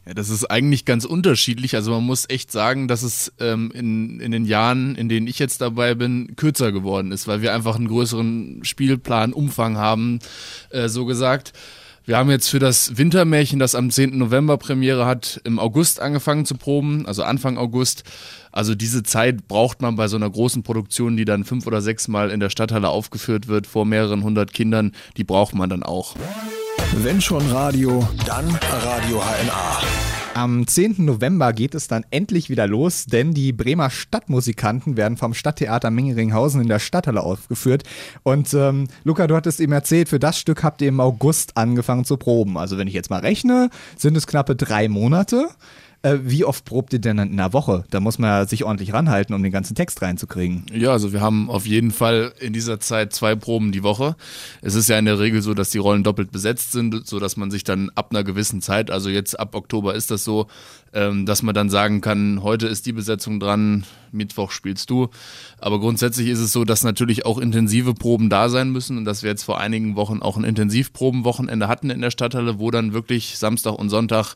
[0.07, 1.75] Ja, das ist eigentlich ganz unterschiedlich.
[1.75, 5.37] Also man muss echt sagen, dass es ähm, in, in den Jahren, in denen ich
[5.37, 10.19] jetzt dabei bin, kürzer geworden ist, weil wir einfach einen größeren Spielplan, Umfang haben,
[10.69, 11.51] äh, so gesagt.
[12.05, 14.17] Wir haben jetzt für das Wintermärchen, das am 10.
[14.17, 18.05] November Premiere hat, im August angefangen zu proben, also Anfang August.
[18.53, 22.07] Also diese Zeit braucht man bei so einer großen Produktion, die dann fünf oder sechs
[22.07, 26.15] Mal in der Stadthalle aufgeführt wird, vor mehreren hundert Kindern, die braucht man dann auch.
[26.95, 29.81] Wenn schon Radio, dann Radio HNA.
[30.33, 31.03] Am 10.
[31.05, 36.61] November geht es dann endlich wieder los, denn die Bremer Stadtmusikanten werden vom Stadttheater Mingeringhausen
[36.61, 37.83] in der Stadthalle aufgeführt.
[38.23, 42.05] Und ähm, Luca, du hattest eben erzählt, für das Stück habt ihr im August angefangen
[42.05, 42.57] zu proben.
[42.57, 45.49] Also wenn ich jetzt mal rechne, sind es knappe drei Monate.
[46.03, 47.83] Äh, wie oft probt ihr denn in der Woche?
[47.89, 50.65] Da muss man ja sich ordentlich ranhalten, um den ganzen Text reinzukriegen.
[50.71, 54.15] Ja, also wir haben auf jeden Fall in dieser Zeit zwei Proben die Woche.
[54.61, 57.35] Es ist ja in der Regel so, dass die Rollen doppelt besetzt sind, so dass
[57.35, 60.47] man sich dann ab einer gewissen Zeit, also jetzt ab Oktober ist das so,
[60.93, 65.09] ähm, dass man dann sagen kann, heute ist die Besetzung dran, Mittwoch spielst du.
[65.57, 69.23] Aber grundsätzlich ist es so, dass natürlich auch intensive Proben da sein müssen und dass
[69.23, 73.37] wir jetzt vor einigen Wochen auch ein Intensivprobenwochenende hatten in der Stadthalle, wo dann wirklich
[73.37, 74.35] Samstag und Sonntag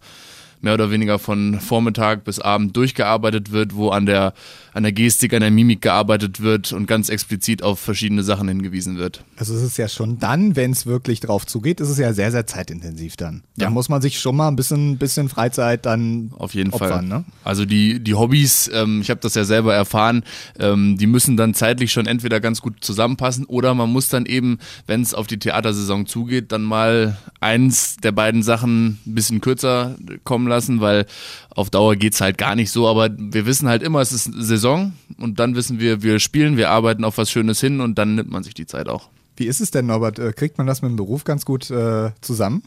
[0.61, 4.33] mehr oder weniger von Vormittag bis Abend durchgearbeitet wird, wo an der,
[4.73, 8.97] an der Gestik, an der Mimik gearbeitet wird und ganz explizit auf verschiedene Sachen hingewiesen
[8.97, 9.23] wird.
[9.35, 12.31] Also es ist ja schon dann, wenn es wirklich drauf zugeht, ist es ja sehr,
[12.31, 13.43] sehr zeitintensiv dann.
[13.57, 13.69] Da ja.
[13.69, 17.03] muss man sich schon mal ein bisschen, bisschen Freizeit dann auf jeden opfern, Fall.
[17.03, 17.25] Ne?
[17.43, 20.23] Also die, die Hobbys, ähm, ich habe das ja selber erfahren,
[20.57, 24.59] ähm, die müssen dann zeitlich schon entweder ganz gut zusammenpassen oder man muss dann eben,
[24.87, 29.95] wenn es auf die Theatersaison zugeht, dann mal eins der beiden Sachen ein bisschen kürzer
[30.23, 31.05] kommen lassen, weil
[31.53, 32.87] auf Dauer geht es halt gar nicht so.
[32.87, 36.69] Aber wir wissen halt immer, es ist Saison und dann wissen wir, wir spielen, wir
[36.69, 39.09] arbeiten auf was Schönes hin und dann nimmt man sich die Zeit auch.
[39.35, 40.19] Wie ist es denn, Norbert?
[40.19, 42.63] Äh, kriegt man das mit dem Beruf ganz gut äh, zusammen?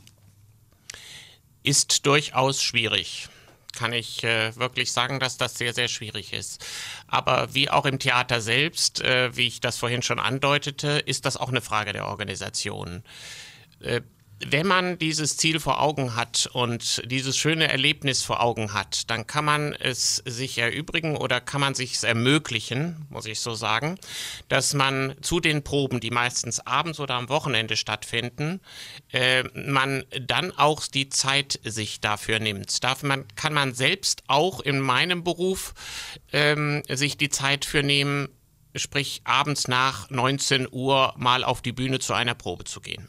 [1.63, 3.29] Ist durchaus schwierig
[3.75, 6.65] kann ich äh, wirklich sagen, dass das sehr, sehr schwierig ist.
[7.07, 11.37] Aber wie auch im Theater selbst, äh, wie ich das vorhin schon andeutete, ist das
[11.37, 13.03] auch eine Frage der Organisation.
[13.81, 14.03] Äh,
[14.51, 19.27] wenn man dieses Ziel vor Augen hat und dieses schöne Erlebnis vor Augen hat, dann
[19.27, 23.99] kann man es sich erübrigen oder kann man sich es ermöglichen, muss ich so sagen,
[24.49, 28.61] dass man zu den Proben, die meistens abends oder am Wochenende stattfinden,
[29.13, 32.85] äh, man dann auch die Zeit sich dafür nimmt.
[32.85, 35.75] Dafür man, kann man selbst auch in meinem Beruf
[36.33, 38.29] ähm, sich die Zeit für nehmen,
[38.77, 43.09] sprich abends nach 19 Uhr mal auf die Bühne zu einer Probe zu gehen.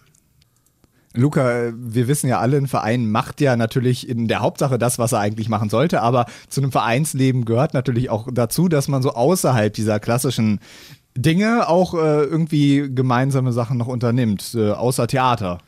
[1.16, 5.12] Luca, wir wissen ja alle, ein Verein macht ja natürlich in der Hauptsache das, was
[5.12, 9.14] er eigentlich machen sollte, aber zu einem Vereinsleben gehört natürlich auch dazu, dass man so
[9.14, 10.60] außerhalb dieser klassischen
[11.18, 15.60] Dinge auch äh, irgendwie gemeinsame Sachen noch unternimmt, äh, außer Theater.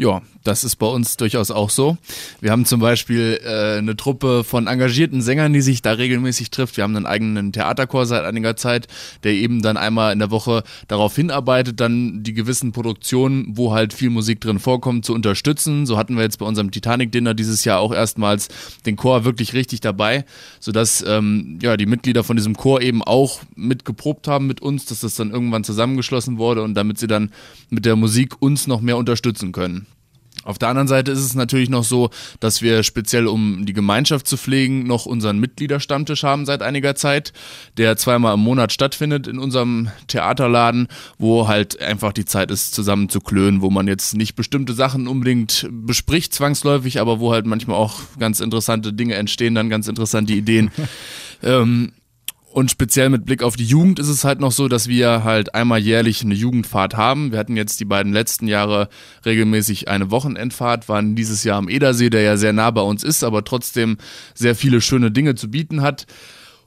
[0.00, 1.98] Ja, das ist bei uns durchaus auch so.
[2.40, 6.78] Wir haben zum Beispiel äh, eine Truppe von engagierten Sängern, die sich da regelmäßig trifft.
[6.78, 8.88] Wir haben einen eigenen Theaterchor seit einiger Zeit,
[9.24, 13.92] der eben dann einmal in der Woche darauf hinarbeitet, dann die gewissen Produktionen, wo halt
[13.92, 15.84] viel Musik drin vorkommt, zu unterstützen.
[15.84, 18.48] So hatten wir jetzt bei unserem Titanic-Dinner dieses Jahr auch erstmals
[18.86, 20.24] den Chor wirklich richtig dabei,
[20.60, 25.00] sodass ähm, ja, die Mitglieder von diesem Chor eben auch mitgeprobt haben mit uns, dass
[25.00, 27.32] das dann irgendwann zusammengeschlossen wurde und damit sie dann
[27.68, 29.89] mit der Musik uns noch mehr unterstützen können.
[30.42, 34.26] Auf der anderen Seite ist es natürlich noch so, dass wir speziell, um die Gemeinschaft
[34.26, 37.32] zu pflegen, noch unseren Mitgliederstammtisch haben seit einiger Zeit,
[37.76, 43.10] der zweimal im Monat stattfindet in unserem Theaterladen, wo halt einfach die Zeit ist, zusammen
[43.10, 47.76] zu klönen, wo man jetzt nicht bestimmte Sachen unbedingt bespricht, zwangsläufig, aber wo halt manchmal
[47.76, 50.70] auch ganz interessante Dinge entstehen, dann ganz interessante Ideen.
[51.42, 51.92] ähm,
[52.52, 55.54] und speziell mit Blick auf die Jugend ist es halt noch so, dass wir halt
[55.54, 57.30] einmal jährlich eine Jugendfahrt haben.
[57.30, 58.88] Wir hatten jetzt die beiden letzten Jahre
[59.24, 63.22] regelmäßig eine Wochenendfahrt, waren dieses Jahr am Edersee, der ja sehr nah bei uns ist,
[63.22, 63.98] aber trotzdem
[64.34, 66.06] sehr viele schöne Dinge zu bieten hat.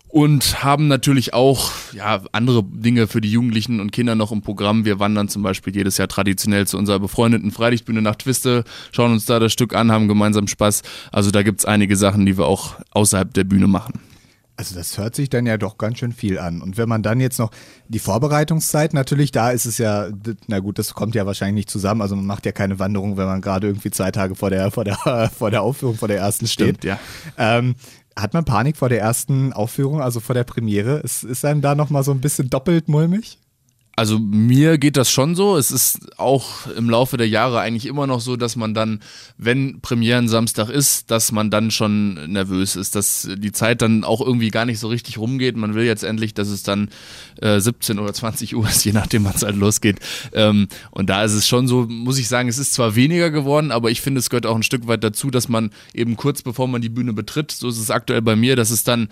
[0.07, 4.85] Und haben natürlich auch ja, andere Dinge für die Jugendlichen und Kinder noch im Programm.
[4.85, 9.25] Wir wandern zum Beispiel jedes Jahr traditionell zu unserer befreundeten Freilichtbühne nach Twiste, schauen uns
[9.25, 10.83] da das Stück an, haben gemeinsam Spaß.
[11.11, 14.12] Also da gibt's einige Sachen, die wir auch außerhalb der Bühne machen.
[14.55, 16.61] Also das hört sich dann ja doch ganz schön viel an.
[16.61, 17.49] Und wenn man dann jetzt noch
[17.87, 20.09] die Vorbereitungszeit natürlich, da ist es ja,
[20.47, 22.01] na gut, das kommt ja wahrscheinlich nicht zusammen.
[22.01, 24.83] Also man macht ja keine Wanderung, wenn man gerade irgendwie zwei Tage vor der, vor
[24.83, 26.77] der, vor der Aufführung, vor der ersten steht.
[26.77, 26.99] Stimmt, ja.
[27.37, 27.75] Ähm,
[28.15, 30.99] hat man Panik vor der ersten Aufführung, also vor der Premiere?
[30.99, 33.39] Ist, ist einem da nochmal so ein bisschen doppelt mulmig?
[33.95, 35.55] Also mir geht das schon so.
[35.55, 39.01] Es ist auch im Laufe der Jahre eigentlich immer noch so, dass man dann,
[39.37, 44.19] wenn Premieren Samstag ist, dass man dann schon nervös ist, dass die Zeit dann auch
[44.19, 45.57] irgendwie gar nicht so richtig rumgeht.
[45.57, 46.89] Man will jetzt endlich, dass es dann
[47.39, 49.99] äh, 17 oder 20 Uhr ist, je nachdem, wann es halt losgeht.
[50.33, 53.69] Ähm, und da ist es schon so, muss ich sagen, es ist zwar weniger geworden,
[53.69, 56.67] aber ich finde, es gehört auch ein Stück weit dazu, dass man eben kurz bevor
[56.67, 59.09] man die Bühne betritt, so ist es aktuell bei mir, dass es dann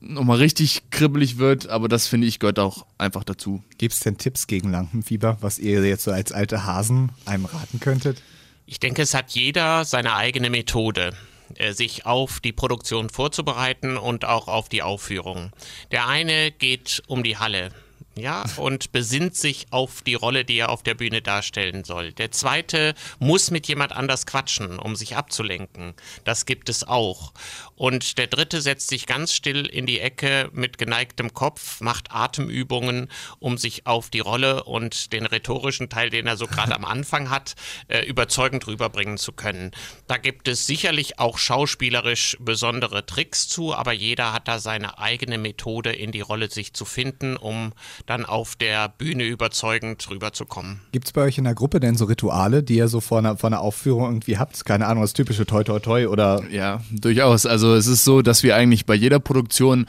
[0.00, 3.62] nochmal richtig kribbelig wird, aber das finde ich gehört auch einfach dazu.
[3.78, 7.80] Gibt es denn Tipps gegen Lampenfieber, was ihr jetzt so als alte Hasen einem raten
[7.80, 8.22] könntet?
[8.66, 11.12] Ich denke, es hat jeder seine eigene Methode
[11.56, 15.50] äh, sich auf die Produktion vorzubereiten und auch auf die Aufführung.
[15.92, 17.70] Der eine geht um die Halle,
[18.16, 22.12] ja, und besinnt sich auf die Rolle, die er auf der Bühne darstellen soll.
[22.12, 25.94] Der zweite muss mit jemand anders quatschen, um sich abzulenken.
[26.24, 27.32] Das gibt es auch.
[27.74, 33.08] Und der dritte setzt sich ganz still in die Ecke mit geneigtem Kopf, macht Atemübungen,
[33.40, 37.30] um sich auf die Rolle und den rhetorischen Teil, den er so gerade am Anfang
[37.30, 37.54] hat,
[37.88, 39.72] äh, überzeugend rüberbringen zu können.
[40.06, 45.38] Da gibt es sicherlich auch schauspielerisch besondere Tricks zu, aber jeder hat da seine eigene
[45.38, 47.72] Methode, in die Rolle sich zu finden, um
[48.06, 50.80] dann auf der Bühne überzeugend rüberzukommen.
[50.92, 53.36] Gibt es bei euch in der Gruppe denn so Rituale, die ihr so vor einer,
[53.36, 54.64] vor einer Aufführung irgendwie habt?
[54.64, 56.42] Keine Ahnung, das typische Toi Toi Toi oder?
[56.50, 57.46] Ja, durchaus.
[57.46, 59.86] Also es ist so, dass wir eigentlich bei jeder Produktion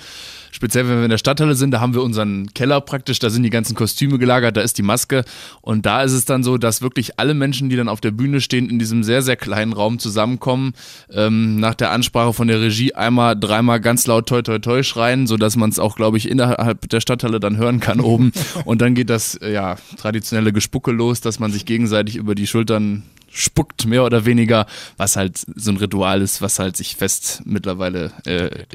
[0.56, 3.44] speziell wenn wir in der Stadthalle sind, da haben wir unseren Keller praktisch, da sind
[3.44, 5.26] die ganzen Kostüme gelagert, da ist die Maske
[5.62, 8.40] und da ist es dann so, dass wirklich alle Menschen, die dann auf der Bühne
[8.42, 10.74] stehen, in diesem sehr, sehr kleinen Raum zusammenkommen,
[11.12, 15.28] ähm, nach der Ansprache von der Regie einmal, dreimal ganz laut toi toi toi schreien,
[15.28, 18.32] sodass man es auch, glaube ich, innerhalb der Stadthalle dann hören kann oben
[18.66, 23.04] und dann geht das, ja, traditionelle Gespucke los, dass man sich gegenseitig über die Schultern
[23.30, 24.66] spuckt, mehr oder weniger,
[24.98, 28.66] was halt so ein Ritual ist, was halt sich fest mittlerweile äh,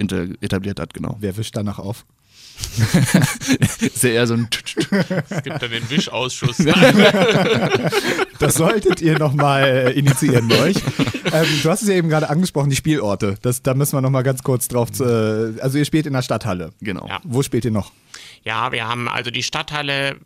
[0.40, 1.16] etabliert hat, genau.
[1.20, 2.04] Wer wischt danach auf?
[3.80, 4.48] ist ja eher so ein.
[5.30, 6.56] es gibt dann den Wischausschuss.
[8.38, 10.76] das solltet ihr nochmal äh, initiieren bei euch.
[11.32, 13.36] Ähm, du hast es ja eben gerade angesprochen, die Spielorte.
[13.42, 14.92] Das, da müssen wir nochmal ganz kurz drauf.
[14.92, 16.72] Zu, äh, also, ihr spielt in der Stadthalle.
[16.80, 17.06] Genau.
[17.08, 17.20] Ja.
[17.24, 17.92] Wo spielt ihr noch?
[18.42, 20.18] Ja, wir haben also die Stadthalle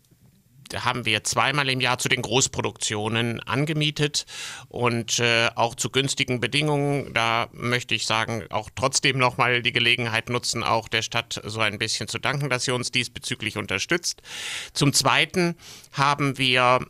[0.75, 4.27] haben wir zweimal im Jahr zu den Großproduktionen angemietet
[4.69, 7.13] und äh, auch zu günstigen Bedingungen.
[7.15, 11.79] Da möchte ich sagen, auch trotzdem nochmal die Gelegenheit nutzen, auch der Stadt so ein
[11.79, 14.23] bisschen zu danken, dass sie uns diesbezüglich unterstützt.
[14.73, 15.57] Zum Zweiten
[15.93, 16.81] haben wir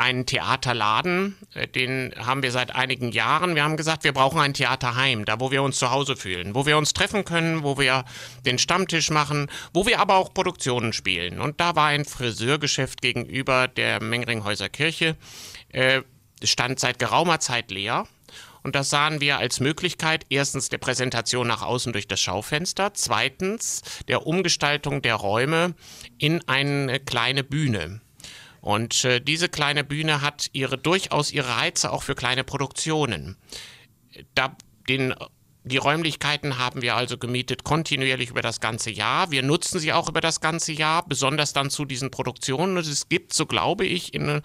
[0.00, 3.54] einen Theaterladen, äh, den haben wir seit einigen Jahren.
[3.54, 6.66] Wir haben gesagt, wir brauchen ein Theaterheim, da wo wir uns zu Hause fühlen, wo
[6.66, 8.04] wir uns treffen können, wo wir
[8.46, 11.40] den Stammtisch machen, wo wir aber auch Produktionen spielen.
[11.40, 15.16] Und da war ein Friseurgeschäft gegenüber der Mengringhäuser Kirche,
[15.68, 16.00] äh,
[16.42, 18.06] stand seit geraumer Zeit leer.
[18.62, 23.82] Und das sahen wir als Möglichkeit erstens der Präsentation nach außen durch das Schaufenster, zweitens
[24.08, 25.74] der Umgestaltung der Räume
[26.18, 28.00] in eine kleine Bühne.
[28.60, 33.36] Und äh, diese kleine Bühne hat ihre durchaus ihre Reize auch für kleine Produktionen.
[34.34, 34.56] Da
[34.88, 35.14] den
[35.64, 39.30] die Räumlichkeiten haben wir also gemietet kontinuierlich über das ganze Jahr.
[39.30, 42.78] Wir nutzen sie auch über das ganze Jahr, besonders dann zu diesen Produktionen.
[42.78, 44.40] Und es gibt, so glaube ich, in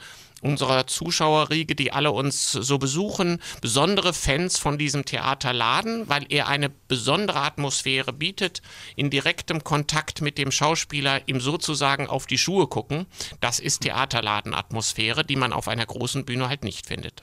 [0.45, 6.69] unserer Zuschauerriege, die alle uns so besuchen, besondere Fans von diesem Theaterladen, weil er eine
[6.69, 8.61] besondere Atmosphäre bietet,
[8.95, 13.07] in direktem Kontakt mit dem Schauspieler ihm sozusagen auf die Schuhe gucken.
[13.41, 17.21] Das ist Theaterladenatmosphäre, die man auf einer großen Bühne halt nicht findet.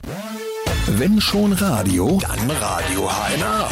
[0.87, 3.69] Wenn schon Radio, dann Radio HNA.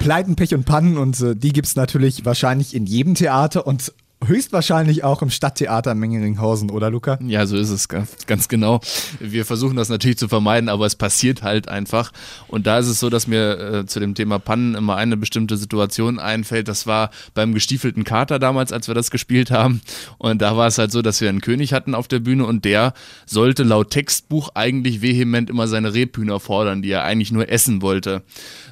[0.00, 3.92] Pleiten, Pech und Pannen und äh, die gibt es natürlich wahrscheinlich in jedem Theater und
[4.26, 7.18] höchstwahrscheinlich auch im Stadttheater Mengeringhausen, oder Luca?
[7.22, 8.80] Ja, so ist es ganz, genau.
[9.18, 12.12] Wir versuchen das natürlich zu vermeiden, aber es passiert halt einfach.
[12.48, 15.56] Und da ist es so, dass mir äh, zu dem Thema Pannen immer eine bestimmte
[15.56, 16.68] Situation einfällt.
[16.68, 19.80] Das war beim gestiefelten Kater damals, als wir das gespielt haben.
[20.18, 22.64] Und da war es halt so, dass wir einen König hatten auf der Bühne und
[22.64, 22.92] der
[23.26, 28.22] sollte laut Textbuch eigentlich vehement immer seine Rebhühner fordern, die er eigentlich nur essen wollte.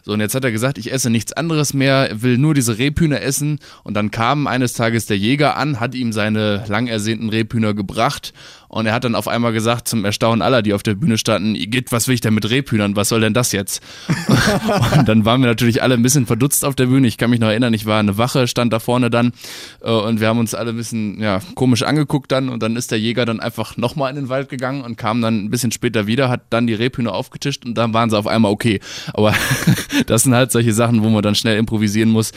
[0.05, 3.23] So, und jetzt hat er gesagt, ich esse nichts anderes mehr, will nur diese Rebhühner
[3.23, 3.59] essen.
[3.83, 8.33] Und dann kam eines Tages der Jäger an, hat ihm seine lang ersehnten Rebhühner gebracht
[8.69, 11.55] und er hat dann auf einmal gesagt, zum Erstaunen aller, die auf der Bühne standen,
[11.55, 12.97] geht, was will ich denn mit Rebhühnern?
[12.97, 13.83] Was soll denn das jetzt?
[14.97, 17.09] und dann waren wir natürlich alle ein bisschen verdutzt auf der Bühne.
[17.09, 19.33] Ich kann mich noch erinnern, ich war eine Wache, stand da vorne dann
[19.81, 22.91] äh, und wir haben uns alle ein bisschen ja, komisch angeguckt dann und dann ist
[22.91, 26.07] der Jäger dann einfach nochmal in den Wald gegangen und kam dann ein bisschen später
[26.07, 28.81] wieder, hat dann die Rebhühner aufgetischt und dann waren sie auf einmal okay.
[29.15, 29.33] Aber
[30.07, 32.33] das sind halt solche Sachen, wo man dann schnell improvisieren muss.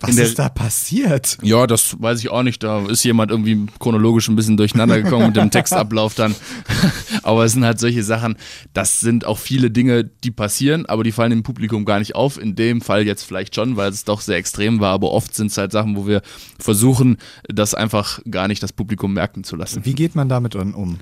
[0.00, 1.38] Was der, ist da passiert?
[1.42, 2.62] Ja, das weiß ich auch nicht.
[2.62, 6.34] Da ist jemand irgendwie chronologisch ein bisschen durcheinander gekommen mit dem Textablauf dann.
[7.22, 8.36] aber es sind halt solche Sachen,
[8.72, 12.38] das sind auch viele Dinge, die passieren, aber die fallen dem Publikum gar nicht auf.
[12.38, 15.50] In dem Fall jetzt vielleicht schon, weil es doch sehr extrem war, aber oft sind
[15.50, 16.22] es halt Sachen, wo wir
[16.58, 19.84] versuchen, das einfach gar nicht das Publikum merken zu lassen.
[19.84, 20.98] Wie geht man damit um?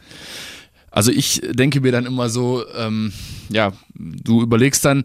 [0.91, 3.13] Also ich denke mir dann immer so, ähm,
[3.49, 5.05] ja, du überlegst dann,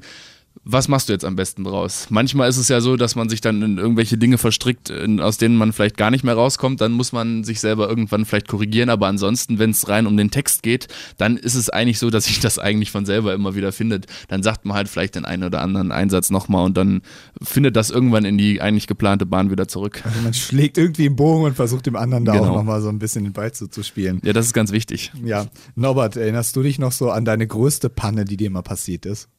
[0.69, 2.07] was machst du jetzt am besten draus?
[2.09, 5.37] Manchmal ist es ja so, dass man sich dann in irgendwelche Dinge verstrickt, in, aus
[5.37, 6.81] denen man vielleicht gar nicht mehr rauskommt.
[6.81, 8.89] Dann muss man sich selber irgendwann vielleicht korrigieren.
[8.89, 12.25] Aber ansonsten, wenn es rein um den Text geht, dann ist es eigentlich so, dass
[12.25, 14.07] sich das eigentlich von selber immer wieder findet.
[14.27, 17.01] Dann sagt man halt vielleicht den einen oder anderen Einsatz nochmal und dann
[17.41, 20.01] findet das irgendwann in die eigentlich geplante Bahn wieder zurück.
[20.03, 22.49] Also man schlägt irgendwie einen Bogen und versucht dem anderen da genau.
[22.49, 24.21] auch nochmal so ein bisschen den Ball zuzuspielen.
[24.23, 25.11] Ja, das ist ganz wichtig.
[25.23, 25.47] Ja.
[25.75, 29.29] Norbert, erinnerst du dich noch so an deine größte Panne, die dir mal passiert ist?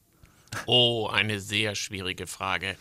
[0.66, 2.76] Oh, eine sehr schwierige Frage.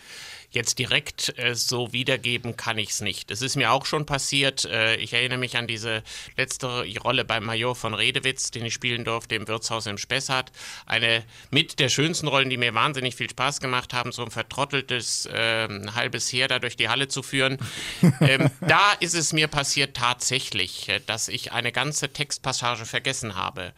[0.50, 3.32] Jetzt direkt äh, so wiedergeben kann ich es nicht.
[3.32, 4.64] Es ist mir auch schon passiert.
[4.64, 6.04] Äh, ich erinnere mich an diese
[6.38, 10.54] letzte Rolle beim Major von Redewitz, den ich spielen durfte im Wirtshaus im Spessart.
[10.86, 15.26] Eine mit der schönsten Rollen, die mir wahnsinnig viel Spaß gemacht haben, so ein vertrotteltes
[15.26, 17.58] äh, halbes Heer da durch die Halle zu führen.
[18.22, 23.74] ähm, da ist es mir passiert tatsächlich, äh, dass ich eine ganze Textpassage vergessen habe.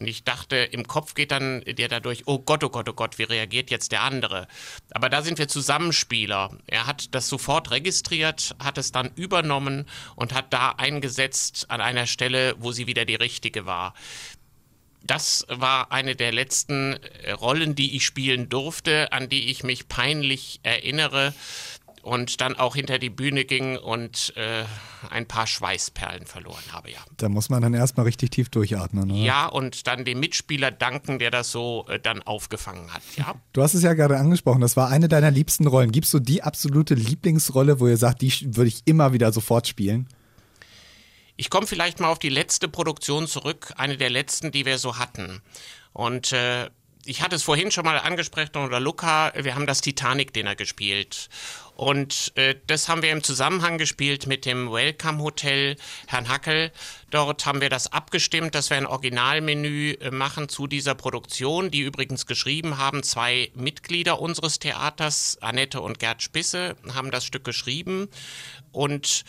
[0.00, 3.18] Und ich dachte, im Kopf geht dann der dadurch, oh Gott, oh Gott, oh Gott,
[3.18, 4.48] wie reagiert jetzt der andere?
[4.90, 6.56] Aber da sind wir zusammenspielen Spieler.
[6.68, 9.84] Er hat das sofort registriert, hat es dann übernommen
[10.14, 13.94] und hat da eingesetzt an einer Stelle, wo sie wieder die richtige war.
[15.02, 16.96] Das war eine der letzten
[17.40, 21.34] Rollen, die ich spielen durfte, an die ich mich peinlich erinnere
[22.04, 24.64] und dann auch hinter die Bühne ging und äh,
[25.10, 26.98] ein paar Schweißperlen verloren habe, ja.
[27.16, 29.20] Da muss man dann erstmal richtig tief durchatmen, oder?
[29.20, 33.34] Ja, und dann dem Mitspieler danken, der das so äh, dann aufgefangen hat, ja.
[33.54, 35.92] Du hast es ja gerade angesprochen, das war eine deiner liebsten Rollen.
[35.92, 40.06] Gibst du die absolute Lieblingsrolle, wo ihr sagt, die würde ich immer wieder sofort spielen?
[41.36, 44.98] Ich komme vielleicht mal auf die letzte Produktion zurück, eine der letzten, die wir so
[44.98, 45.40] hatten.
[45.92, 46.68] Und äh,
[47.06, 51.28] ich hatte es vorhin schon mal angesprochen oder Luca, wir haben das Titanic-Dinner gespielt.
[51.76, 55.76] Und äh, das haben wir im Zusammenhang gespielt mit dem Welcome Hotel
[56.06, 56.70] Herrn Hackel.
[57.10, 61.80] Dort haben wir das abgestimmt, dass wir ein Originalmenü äh, machen zu dieser Produktion, die
[61.80, 63.02] übrigens geschrieben haben.
[63.02, 68.08] Zwei Mitglieder unseres Theaters, Annette und Gerd Spisse, haben das Stück geschrieben.
[68.70, 69.24] Und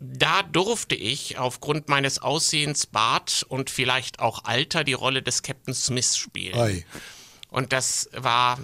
[0.00, 5.74] da durfte ich aufgrund meines Aussehens, Bart und vielleicht auch Alter die Rolle des Captain
[5.74, 6.58] Smith spielen.
[6.58, 6.84] Ei.
[7.48, 8.58] Und das war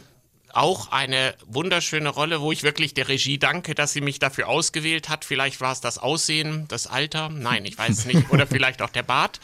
[0.53, 5.09] auch eine wunderschöne Rolle, wo ich wirklich der Regie danke, dass sie mich dafür ausgewählt
[5.09, 5.25] hat.
[5.25, 8.31] Vielleicht war es das Aussehen, das Alter, nein, ich weiß es nicht.
[8.31, 9.41] Oder vielleicht auch der Bart.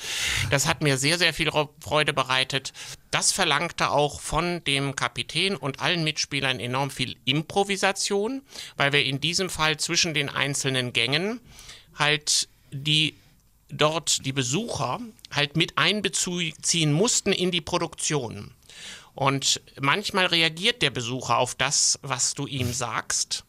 [0.51, 2.73] Das hat mir sehr, sehr viel Freude bereitet.
[3.11, 8.43] Das verlangte auch von dem Kapitän und allen Mitspielern enorm viel Improvisation,
[8.77, 11.41] weil wir in diesem Fall zwischen den einzelnen Gängen
[11.99, 13.15] halt die
[13.71, 18.53] dort die Besucher halt mit einbeziehen mussten in die Produktion.
[19.15, 23.45] Und manchmal reagiert der Besucher auf das, was du ihm sagst.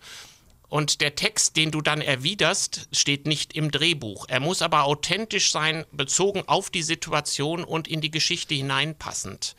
[0.68, 4.26] Und der Text, den du dann erwiderst, steht nicht im Drehbuch.
[4.30, 9.56] Er muss aber authentisch sein, bezogen auf die Situation und in die Geschichte hineinpassend.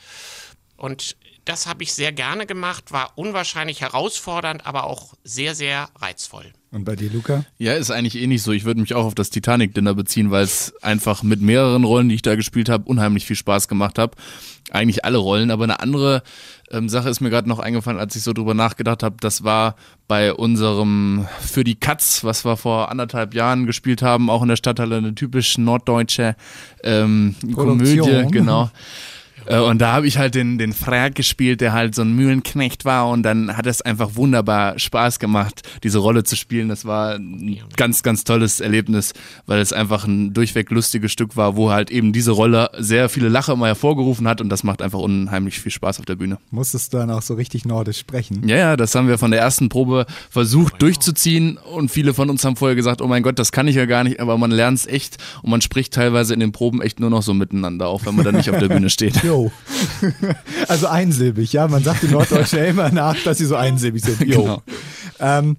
[0.76, 6.53] Und das habe ich sehr gerne gemacht, war unwahrscheinlich herausfordernd, aber auch sehr, sehr reizvoll.
[6.72, 7.45] Und bei dir, Luca?
[7.59, 8.53] Ja, ist eigentlich eh nicht so.
[8.53, 12.14] Ich würde mich auch auf das Titanic-Dinner beziehen, weil es einfach mit mehreren Rollen, die
[12.14, 14.16] ich da gespielt habe, unheimlich viel Spaß gemacht habe.
[14.70, 16.22] Eigentlich alle Rollen, aber eine andere
[16.70, 19.16] ähm, Sache ist mir gerade noch eingefallen, als ich so drüber nachgedacht habe.
[19.20, 19.74] Das war
[20.07, 24.57] bei unserem Für die Katz, was wir vor anderthalb Jahren gespielt haben, auch in der
[24.57, 26.36] Stadthalle, eine typisch norddeutsche
[26.84, 28.70] ähm, Komödie, genau.
[29.47, 32.84] Äh, und da habe ich halt den, den Frag gespielt, der halt so ein Mühlenknecht
[32.84, 36.68] war und dann hat es einfach wunderbar Spaß gemacht, diese Rolle zu spielen.
[36.68, 39.12] Das war ein ganz, ganz tolles Erlebnis,
[39.47, 43.28] weil es einfach ein durchweg lustiges Stück war, wo halt eben diese Rolle sehr viele
[43.28, 46.38] Lacher immer hervorgerufen hat und das macht einfach unheimlich viel Spaß auf der Bühne.
[46.51, 48.47] Musstest du dann auch so richtig nordisch sprechen?
[48.47, 52.30] Ja, ja, das haben wir von der ersten Probe versucht oh, durchzuziehen und viele von
[52.30, 54.51] uns haben vorher gesagt, oh mein Gott, das kann ich ja gar nicht, aber man
[54.51, 57.88] lernt es echt und man spricht teilweise in den Proben echt nur noch so miteinander,
[57.88, 59.20] auch wenn man dann nicht auf der Bühne steht.
[59.31, 59.53] Jo.
[60.68, 61.68] also einsilbig, ja.
[61.68, 64.20] Man sagt in Norddeutsch ja immer nach, dass sie so einsilbig sind.
[64.22, 64.43] Jo.
[64.43, 64.62] Genau.
[65.20, 65.57] Ähm,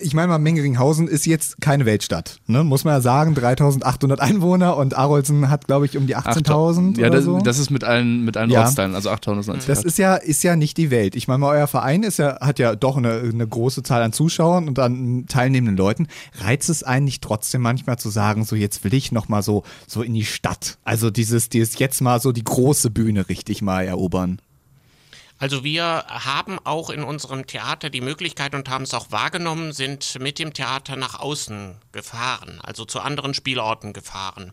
[0.00, 2.62] ich meine mal, Mengeringhausen ist jetzt keine Weltstadt, ne?
[2.62, 3.34] muss man ja sagen.
[3.34, 7.38] 3800 Einwohner und Arolsen hat, glaube ich, um die 18.000 Ja, das, so.
[7.40, 8.60] das ist mit allen, mit allen ja.
[8.60, 9.66] Ortsteilen, also 890.
[9.66, 11.16] Das ist ja, ist ja nicht die Welt.
[11.16, 14.12] Ich meine mal, euer Verein ist ja, hat ja doch eine, eine große Zahl an
[14.12, 16.06] Zuschauern und an teilnehmenden Leuten.
[16.40, 20.14] Reizt es eigentlich trotzdem manchmal zu sagen, so jetzt will ich nochmal so, so in
[20.14, 20.78] die Stadt.
[20.84, 24.40] Also dieses, dieses jetzt mal so die große Bühne richtig mal erobern.
[25.38, 30.18] Also wir haben auch in unserem Theater die Möglichkeit und haben es auch wahrgenommen, sind
[30.18, 34.52] mit dem Theater nach außen gefahren, also zu anderen Spielorten gefahren.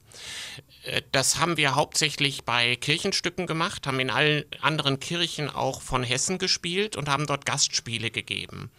[0.86, 6.04] Äh, das haben wir hauptsächlich bei Kirchenstücken gemacht, haben in allen anderen Kirchen auch von
[6.04, 8.72] Hessen gespielt und haben dort Gastspiele gegeben.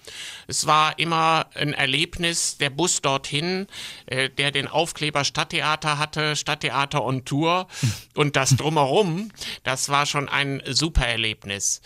[0.47, 3.67] Es war immer ein Erlebnis, der Bus dorthin,
[4.07, 7.67] äh, der den Aufkleber Stadttheater hatte, Stadttheater on Tour
[8.15, 9.33] und das drumherum,
[9.65, 11.81] das war schon ein super Erlebnis.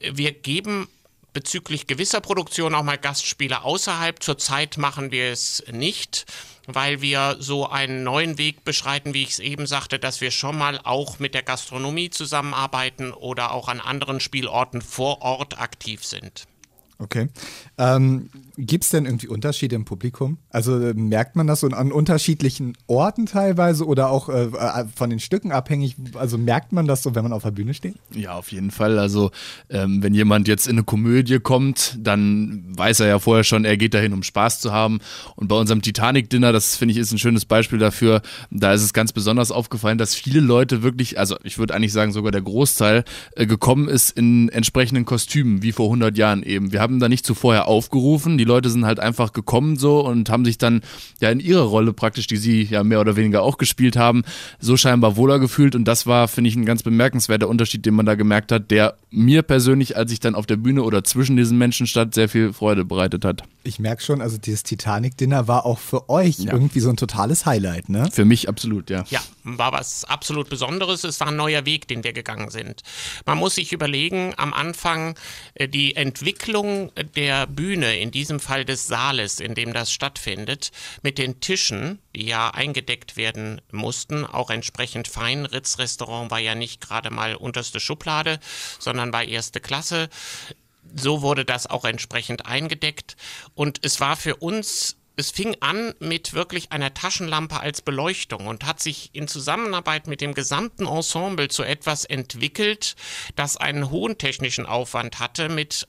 [0.00, 0.88] Wir geben
[1.32, 4.22] bezüglich gewisser Produktionen auch mal Gastspiele außerhalb.
[4.22, 6.26] Zurzeit machen wir es nicht,
[6.66, 10.58] weil wir so einen neuen Weg beschreiten, wie ich es eben sagte, dass wir schon
[10.58, 16.46] mal auch mit der Gastronomie zusammenarbeiten oder auch an anderen Spielorten vor Ort aktiv sind.
[16.98, 17.28] Okay.
[17.78, 18.30] Ähm,
[18.60, 20.38] Gibt es denn irgendwie Unterschiede im Publikum?
[20.50, 25.10] Also äh, merkt man das so an unterschiedlichen Orten teilweise oder auch äh, äh, von
[25.10, 25.94] den Stücken abhängig?
[26.14, 27.94] Also merkt man das so, wenn man auf der Bühne steht?
[28.12, 28.98] Ja, auf jeden Fall.
[28.98, 29.30] Also
[29.70, 33.76] ähm, wenn jemand jetzt in eine Komödie kommt, dann weiß er ja vorher schon, er
[33.76, 34.98] geht dahin, um Spaß zu haben.
[35.36, 38.92] Und bei unserem Titanic-Dinner, das finde ich ist ein schönes Beispiel dafür, da ist es
[38.92, 43.04] ganz besonders aufgefallen, dass viele Leute wirklich, also ich würde eigentlich sagen sogar der Großteil,
[43.36, 46.72] äh, gekommen ist in entsprechenden Kostümen, wie vor 100 Jahren eben.
[46.72, 50.44] Wir haben da nicht zuvor aufgerufen, die Leute sind halt einfach gekommen so und haben
[50.44, 50.82] sich dann
[51.20, 54.24] ja in ihrer Rolle praktisch, die sie ja mehr oder weniger auch gespielt haben,
[54.58, 55.76] so scheinbar wohler gefühlt.
[55.76, 58.96] Und das war, finde ich, ein ganz bemerkenswerter Unterschied, den man da gemerkt hat, der
[59.10, 62.52] mir persönlich, als ich dann auf der Bühne oder zwischen diesen Menschen stand, sehr viel
[62.52, 63.42] Freude bereitet hat.
[63.64, 66.52] Ich merke schon, also dieses Titanic-Dinner war auch für euch ja.
[66.52, 68.08] irgendwie so ein totales Highlight, ne?
[68.10, 69.04] Für mich absolut, ja.
[69.10, 71.04] Ja, war was absolut Besonderes.
[71.04, 72.82] Es war ein neuer Weg, den wir gegangen sind.
[73.26, 75.14] Man muss sich überlegen, am Anfang
[75.54, 80.70] äh, die Entwicklung der Bühne, in diesem Fall des Saales, in dem das stattfindet,
[81.02, 85.46] mit den Tischen, die ja eingedeckt werden mussten, auch entsprechend fein.
[85.46, 88.40] Ritz Restaurant war ja nicht gerade mal unterste Schublade,
[88.78, 90.08] sondern war erste Klasse.
[90.94, 93.16] So wurde das auch entsprechend eingedeckt.
[93.54, 98.64] Und es war für uns es fing an mit wirklich einer Taschenlampe als Beleuchtung und
[98.64, 102.94] hat sich in Zusammenarbeit mit dem gesamten Ensemble zu etwas entwickelt,
[103.34, 105.88] das einen hohen technischen Aufwand hatte mit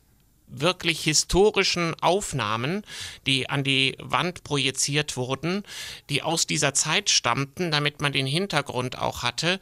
[0.50, 2.84] wirklich historischen Aufnahmen,
[3.26, 5.64] die an die Wand projiziert wurden,
[6.10, 9.60] die aus dieser Zeit stammten, damit man den Hintergrund auch hatte.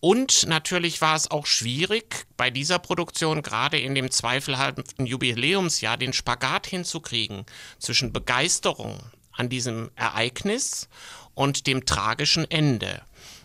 [0.00, 6.12] Und natürlich war es auch schwierig, bei dieser Produktion gerade in dem zweifelhaften Jubiläumsjahr den
[6.12, 7.44] Spagat hinzukriegen
[7.78, 8.98] zwischen Begeisterung
[9.32, 10.88] an diesem Ereignis
[11.34, 13.02] und dem tragischen Ende.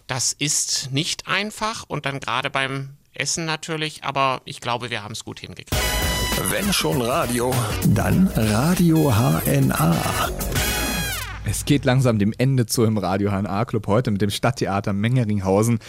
[0.07, 5.11] Das ist nicht einfach und dann gerade beim Essen natürlich, aber ich glaube, wir haben
[5.11, 5.71] es gut hingekriegt.
[6.49, 7.53] Wenn schon Radio,
[7.87, 9.95] dann Radio HNA.
[11.45, 15.79] Es geht langsam dem Ende zu im Radio HNA Club heute mit dem Stadttheater Mengeringhausen.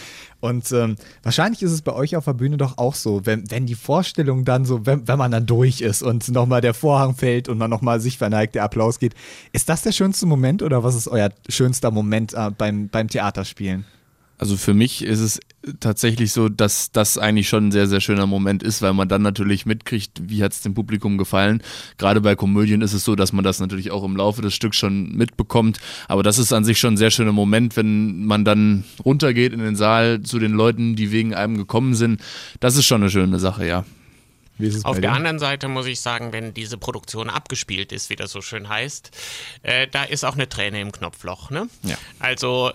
[0.41, 3.65] Und ähm, wahrscheinlich ist es bei euch auf der Bühne doch auch so, wenn, wenn
[3.65, 7.49] die Vorstellung dann so, wenn, wenn man dann durch ist und nochmal der Vorhang fällt
[7.49, 9.15] und man nochmal sich verneigt, der Applaus geht.
[9.53, 13.85] Ist das der schönste Moment oder was ist euer schönster Moment äh, beim, beim Theaterspielen?
[14.37, 15.39] Also für mich ist es
[15.79, 19.21] tatsächlich so, dass das eigentlich schon ein sehr, sehr schöner Moment ist, weil man dann
[19.21, 21.63] natürlich mitkriegt, wie hat es dem Publikum gefallen.
[21.97, 24.75] Gerade bei Komödien ist es so, dass man das natürlich auch im Laufe des Stücks
[24.77, 25.79] schon mitbekommt.
[26.07, 29.59] Aber das ist an sich schon ein sehr schöner Moment, wenn man dann runtergeht in
[29.59, 32.19] den Saal zu den Leuten, die wegen einem gekommen sind.
[32.59, 33.85] Das ist schon eine schöne Sache, ja.
[34.83, 38.41] Auf der anderen Seite muss ich sagen, wenn diese Produktion abgespielt ist, wie das so
[38.41, 39.11] schön heißt,
[39.63, 41.49] äh, da ist auch eine Träne im Knopfloch.
[41.49, 41.67] Ne?
[41.83, 41.97] Ja.
[42.19, 42.71] Also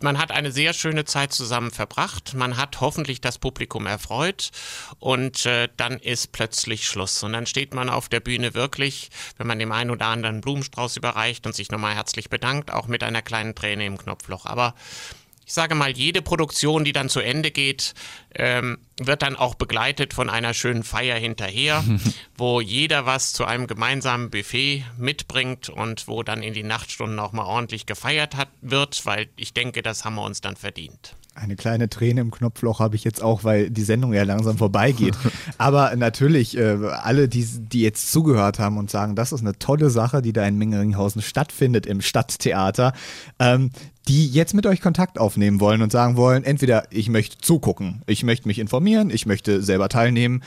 [0.00, 4.50] man hat eine sehr schöne Zeit zusammen verbracht, man hat hoffentlich das Publikum erfreut
[4.98, 7.22] und äh, dann ist plötzlich Schluss.
[7.22, 10.96] Und dann steht man auf der Bühne wirklich, wenn man dem einen oder anderen Blumenstrauß
[10.96, 14.46] überreicht und sich nochmal herzlich bedankt, auch mit einer kleinen Träne im Knopfloch.
[14.46, 14.74] Aber
[15.48, 17.94] ich sage mal, jede Produktion, die dann zu Ende geht,
[18.34, 21.82] ähm, wird dann auch begleitet von einer schönen Feier hinterher,
[22.36, 27.32] wo jeder was zu einem gemeinsamen Buffet mitbringt und wo dann in die Nachtstunden auch
[27.32, 31.16] mal ordentlich gefeiert hat, wird, weil ich denke, das haben wir uns dann verdient.
[31.40, 35.16] Eine kleine Träne im Knopfloch habe ich jetzt auch, weil die Sendung ja langsam vorbeigeht.
[35.58, 39.90] Aber natürlich, äh, alle, die, die jetzt zugehört haben und sagen, das ist eine tolle
[39.90, 42.92] Sache, die da in Mengeringhausen stattfindet im Stadttheater,
[43.38, 43.70] ähm,
[44.08, 48.24] die jetzt mit euch Kontakt aufnehmen wollen und sagen wollen, entweder ich möchte zugucken, ich
[48.24, 50.42] möchte mich informieren, ich möchte selber teilnehmen.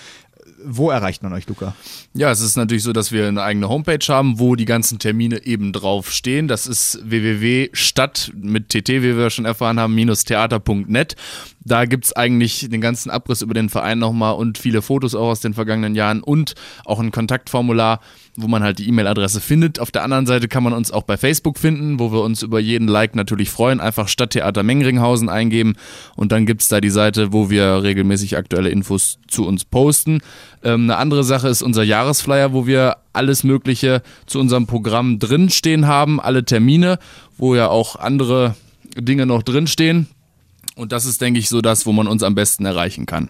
[0.64, 1.76] Wo erreicht man euch, Luca?
[2.14, 5.46] Ja, es ist natürlich so, dass wir eine eigene Homepage haben, wo die ganzen Termine
[5.46, 6.48] eben drauf stehen.
[6.48, 11.16] Das ist www.stadt mit tt, wie wir schon erfahren haben, minus theater.net.
[11.64, 15.30] Da gibt es eigentlich den ganzen Abriss über den Verein nochmal und viele Fotos auch
[15.30, 16.56] aus den vergangenen Jahren und
[16.86, 18.00] auch ein Kontaktformular
[18.38, 19.80] wo man halt die E-Mail-Adresse findet.
[19.80, 22.60] Auf der anderen Seite kann man uns auch bei Facebook finden, wo wir uns über
[22.60, 23.80] jeden Like natürlich freuen.
[23.80, 25.76] Einfach Stadttheater Mengringhausen eingeben
[26.16, 30.22] und dann gibt es da die Seite, wo wir regelmäßig aktuelle Infos zu uns posten.
[30.64, 35.88] Ähm, eine andere Sache ist unser Jahresflyer, wo wir alles Mögliche zu unserem Programm drinstehen
[35.88, 37.00] haben, alle Termine,
[37.38, 38.56] wo ja auch andere
[38.98, 40.08] Dinge noch drinstehen.
[40.82, 43.30] Und das ist, denke ich, so das, wo man uns am besten erreichen kann.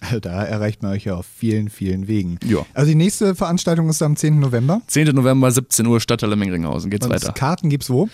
[0.00, 2.38] Also da erreicht man euch ja auf vielen, vielen Wegen.
[2.46, 2.64] Ja.
[2.72, 4.40] Also die nächste Veranstaltung ist am 10.
[4.40, 4.80] November.
[4.86, 5.14] 10.
[5.14, 6.90] November, 17 Uhr, Stadthalle Mengringhausen.
[6.90, 7.32] Geht's Und weiter.
[7.32, 8.08] Karten gibt's wo?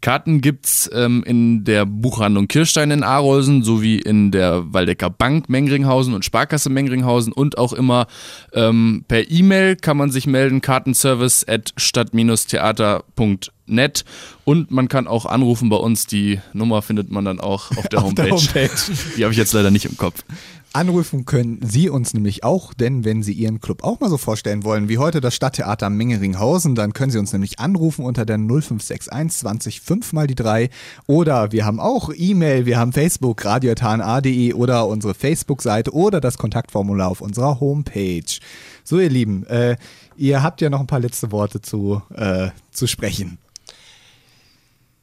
[0.00, 6.12] Karten gibt's ähm, in der Buchhandlung Kirstein in Arolsen sowie in der Waldecker Bank Mengringhausen
[6.12, 8.08] und Sparkasse Mengringhausen und auch immer
[8.52, 14.04] ähm, per E-Mail kann man sich melden, kartenservice at stadt-theater.net
[14.44, 16.06] und man kann auch anrufen bei uns.
[16.06, 18.58] Die Nummer findet man dann auch auf der Auf der Homepage.
[18.58, 18.70] Homepage.
[19.16, 20.24] Die habe ich jetzt leider nicht im Kopf.
[20.74, 24.64] Anrufen können Sie uns nämlich auch, denn wenn Sie Ihren Club auch mal so vorstellen
[24.64, 29.38] wollen, wie heute das Stadttheater Mengeringhausen, dann können Sie uns nämlich anrufen unter der 0561
[29.40, 30.68] 20 5 mal die 3
[31.06, 37.08] oder wir haben auch E-Mail, wir haben Facebook, radiotan.de oder unsere Facebook-Seite oder das Kontaktformular
[37.08, 38.38] auf unserer Homepage.
[38.84, 39.76] So ihr Lieben, äh,
[40.16, 43.38] ihr habt ja noch ein paar letzte Worte zu, äh, zu sprechen.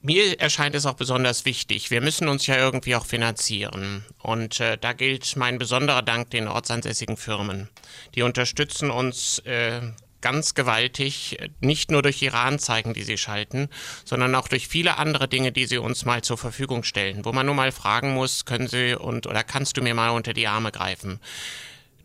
[0.05, 1.89] Mir erscheint es auch besonders wichtig.
[1.89, 4.05] Wir müssen uns ja irgendwie auch finanzieren.
[4.19, 7.69] Und äh, da gilt mein besonderer Dank den ortsansässigen Firmen.
[8.13, 9.81] Die unterstützen uns äh,
[10.21, 13.67] ganz gewaltig, nicht nur durch ihre Anzeigen, die sie schalten,
[14.03, 17.47] sondern auch durch viele andere Dinge, die sie uns mal zur Verfügung stellen, wo man
[17.47, 20.71] nur mal fragen muss, können sie und oder kannst du mir mal unter die Arme
[20.71, 21.19] greifen?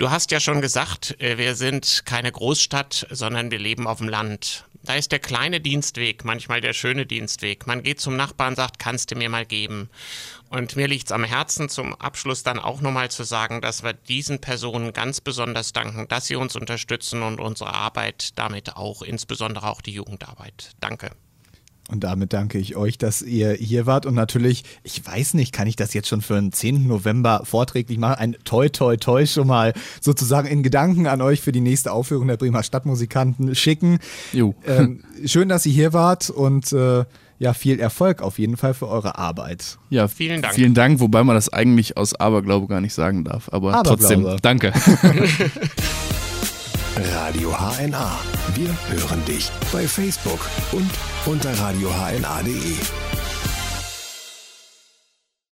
[0.00, 4.08] Du hast ja schon gesagt, äh, wir sind keine Großstadt, sondern wir leben auf dem
[4.08, 4.64] Land.
[4.82, 7.66] Da ist der kleine Dienstweg manchmal der schöne Dienstweg.
[7.66, 9.90] Man geht zum Nachbarn, sagt, kannst du mir mal geben.
[10.48, 13.92] Und mir liegt es am Herzen, zum Abschluss dann auch nochmal zu sagen, dass wir
[13.92, 19.68] diesen Personen ganz besonders danken, dass sie uns unterstützen und unsere Arbeit damit auch, insbesondere
[19.68, 20.70] auch die Jugendarbeit.
[20.80, 21.10] Danke.
[21.90, 24.06] Und damit danke ich euch, dass ihr hier wart.
[24.06, 26.86] Und natürlich, ich weiß nicht, kann ich das jetzt schon für den 10.
[26.86, 28.14] November vorträglich machen?
[28.18, 32.28] Ein Toi, Toi, Toi schon mal sozusagen in Gedanken an euch für die nächste Aufführung
[32.28, 33.98] der Bremer Stadtmusikanten schicken.
[34.32, 34.54] Jo.
[34.66, 37.04] Ähm, schön, dass ihr hier wart und äh,
[37.40, 39.78] ja, viel Erfolg auf jeden Fall für eure Arbeit.
[39.88, 40.54] Ja, Vielen Dank.
[40.54, 43.48] Vielen Dank, wobei man das eigentlich aus Aberglaube gar nicht sagen darf.
[43.50, 43.98] Aber Aberglaube.
[43.98, 44.72] trotzdem, danke.
[47.04, 48.18] Radio HNA.
[48.54, 50.40] Wir hören dich bei Facebook
[50.72, 50.90] und
[51.26, 53.09] unter radiohna.de.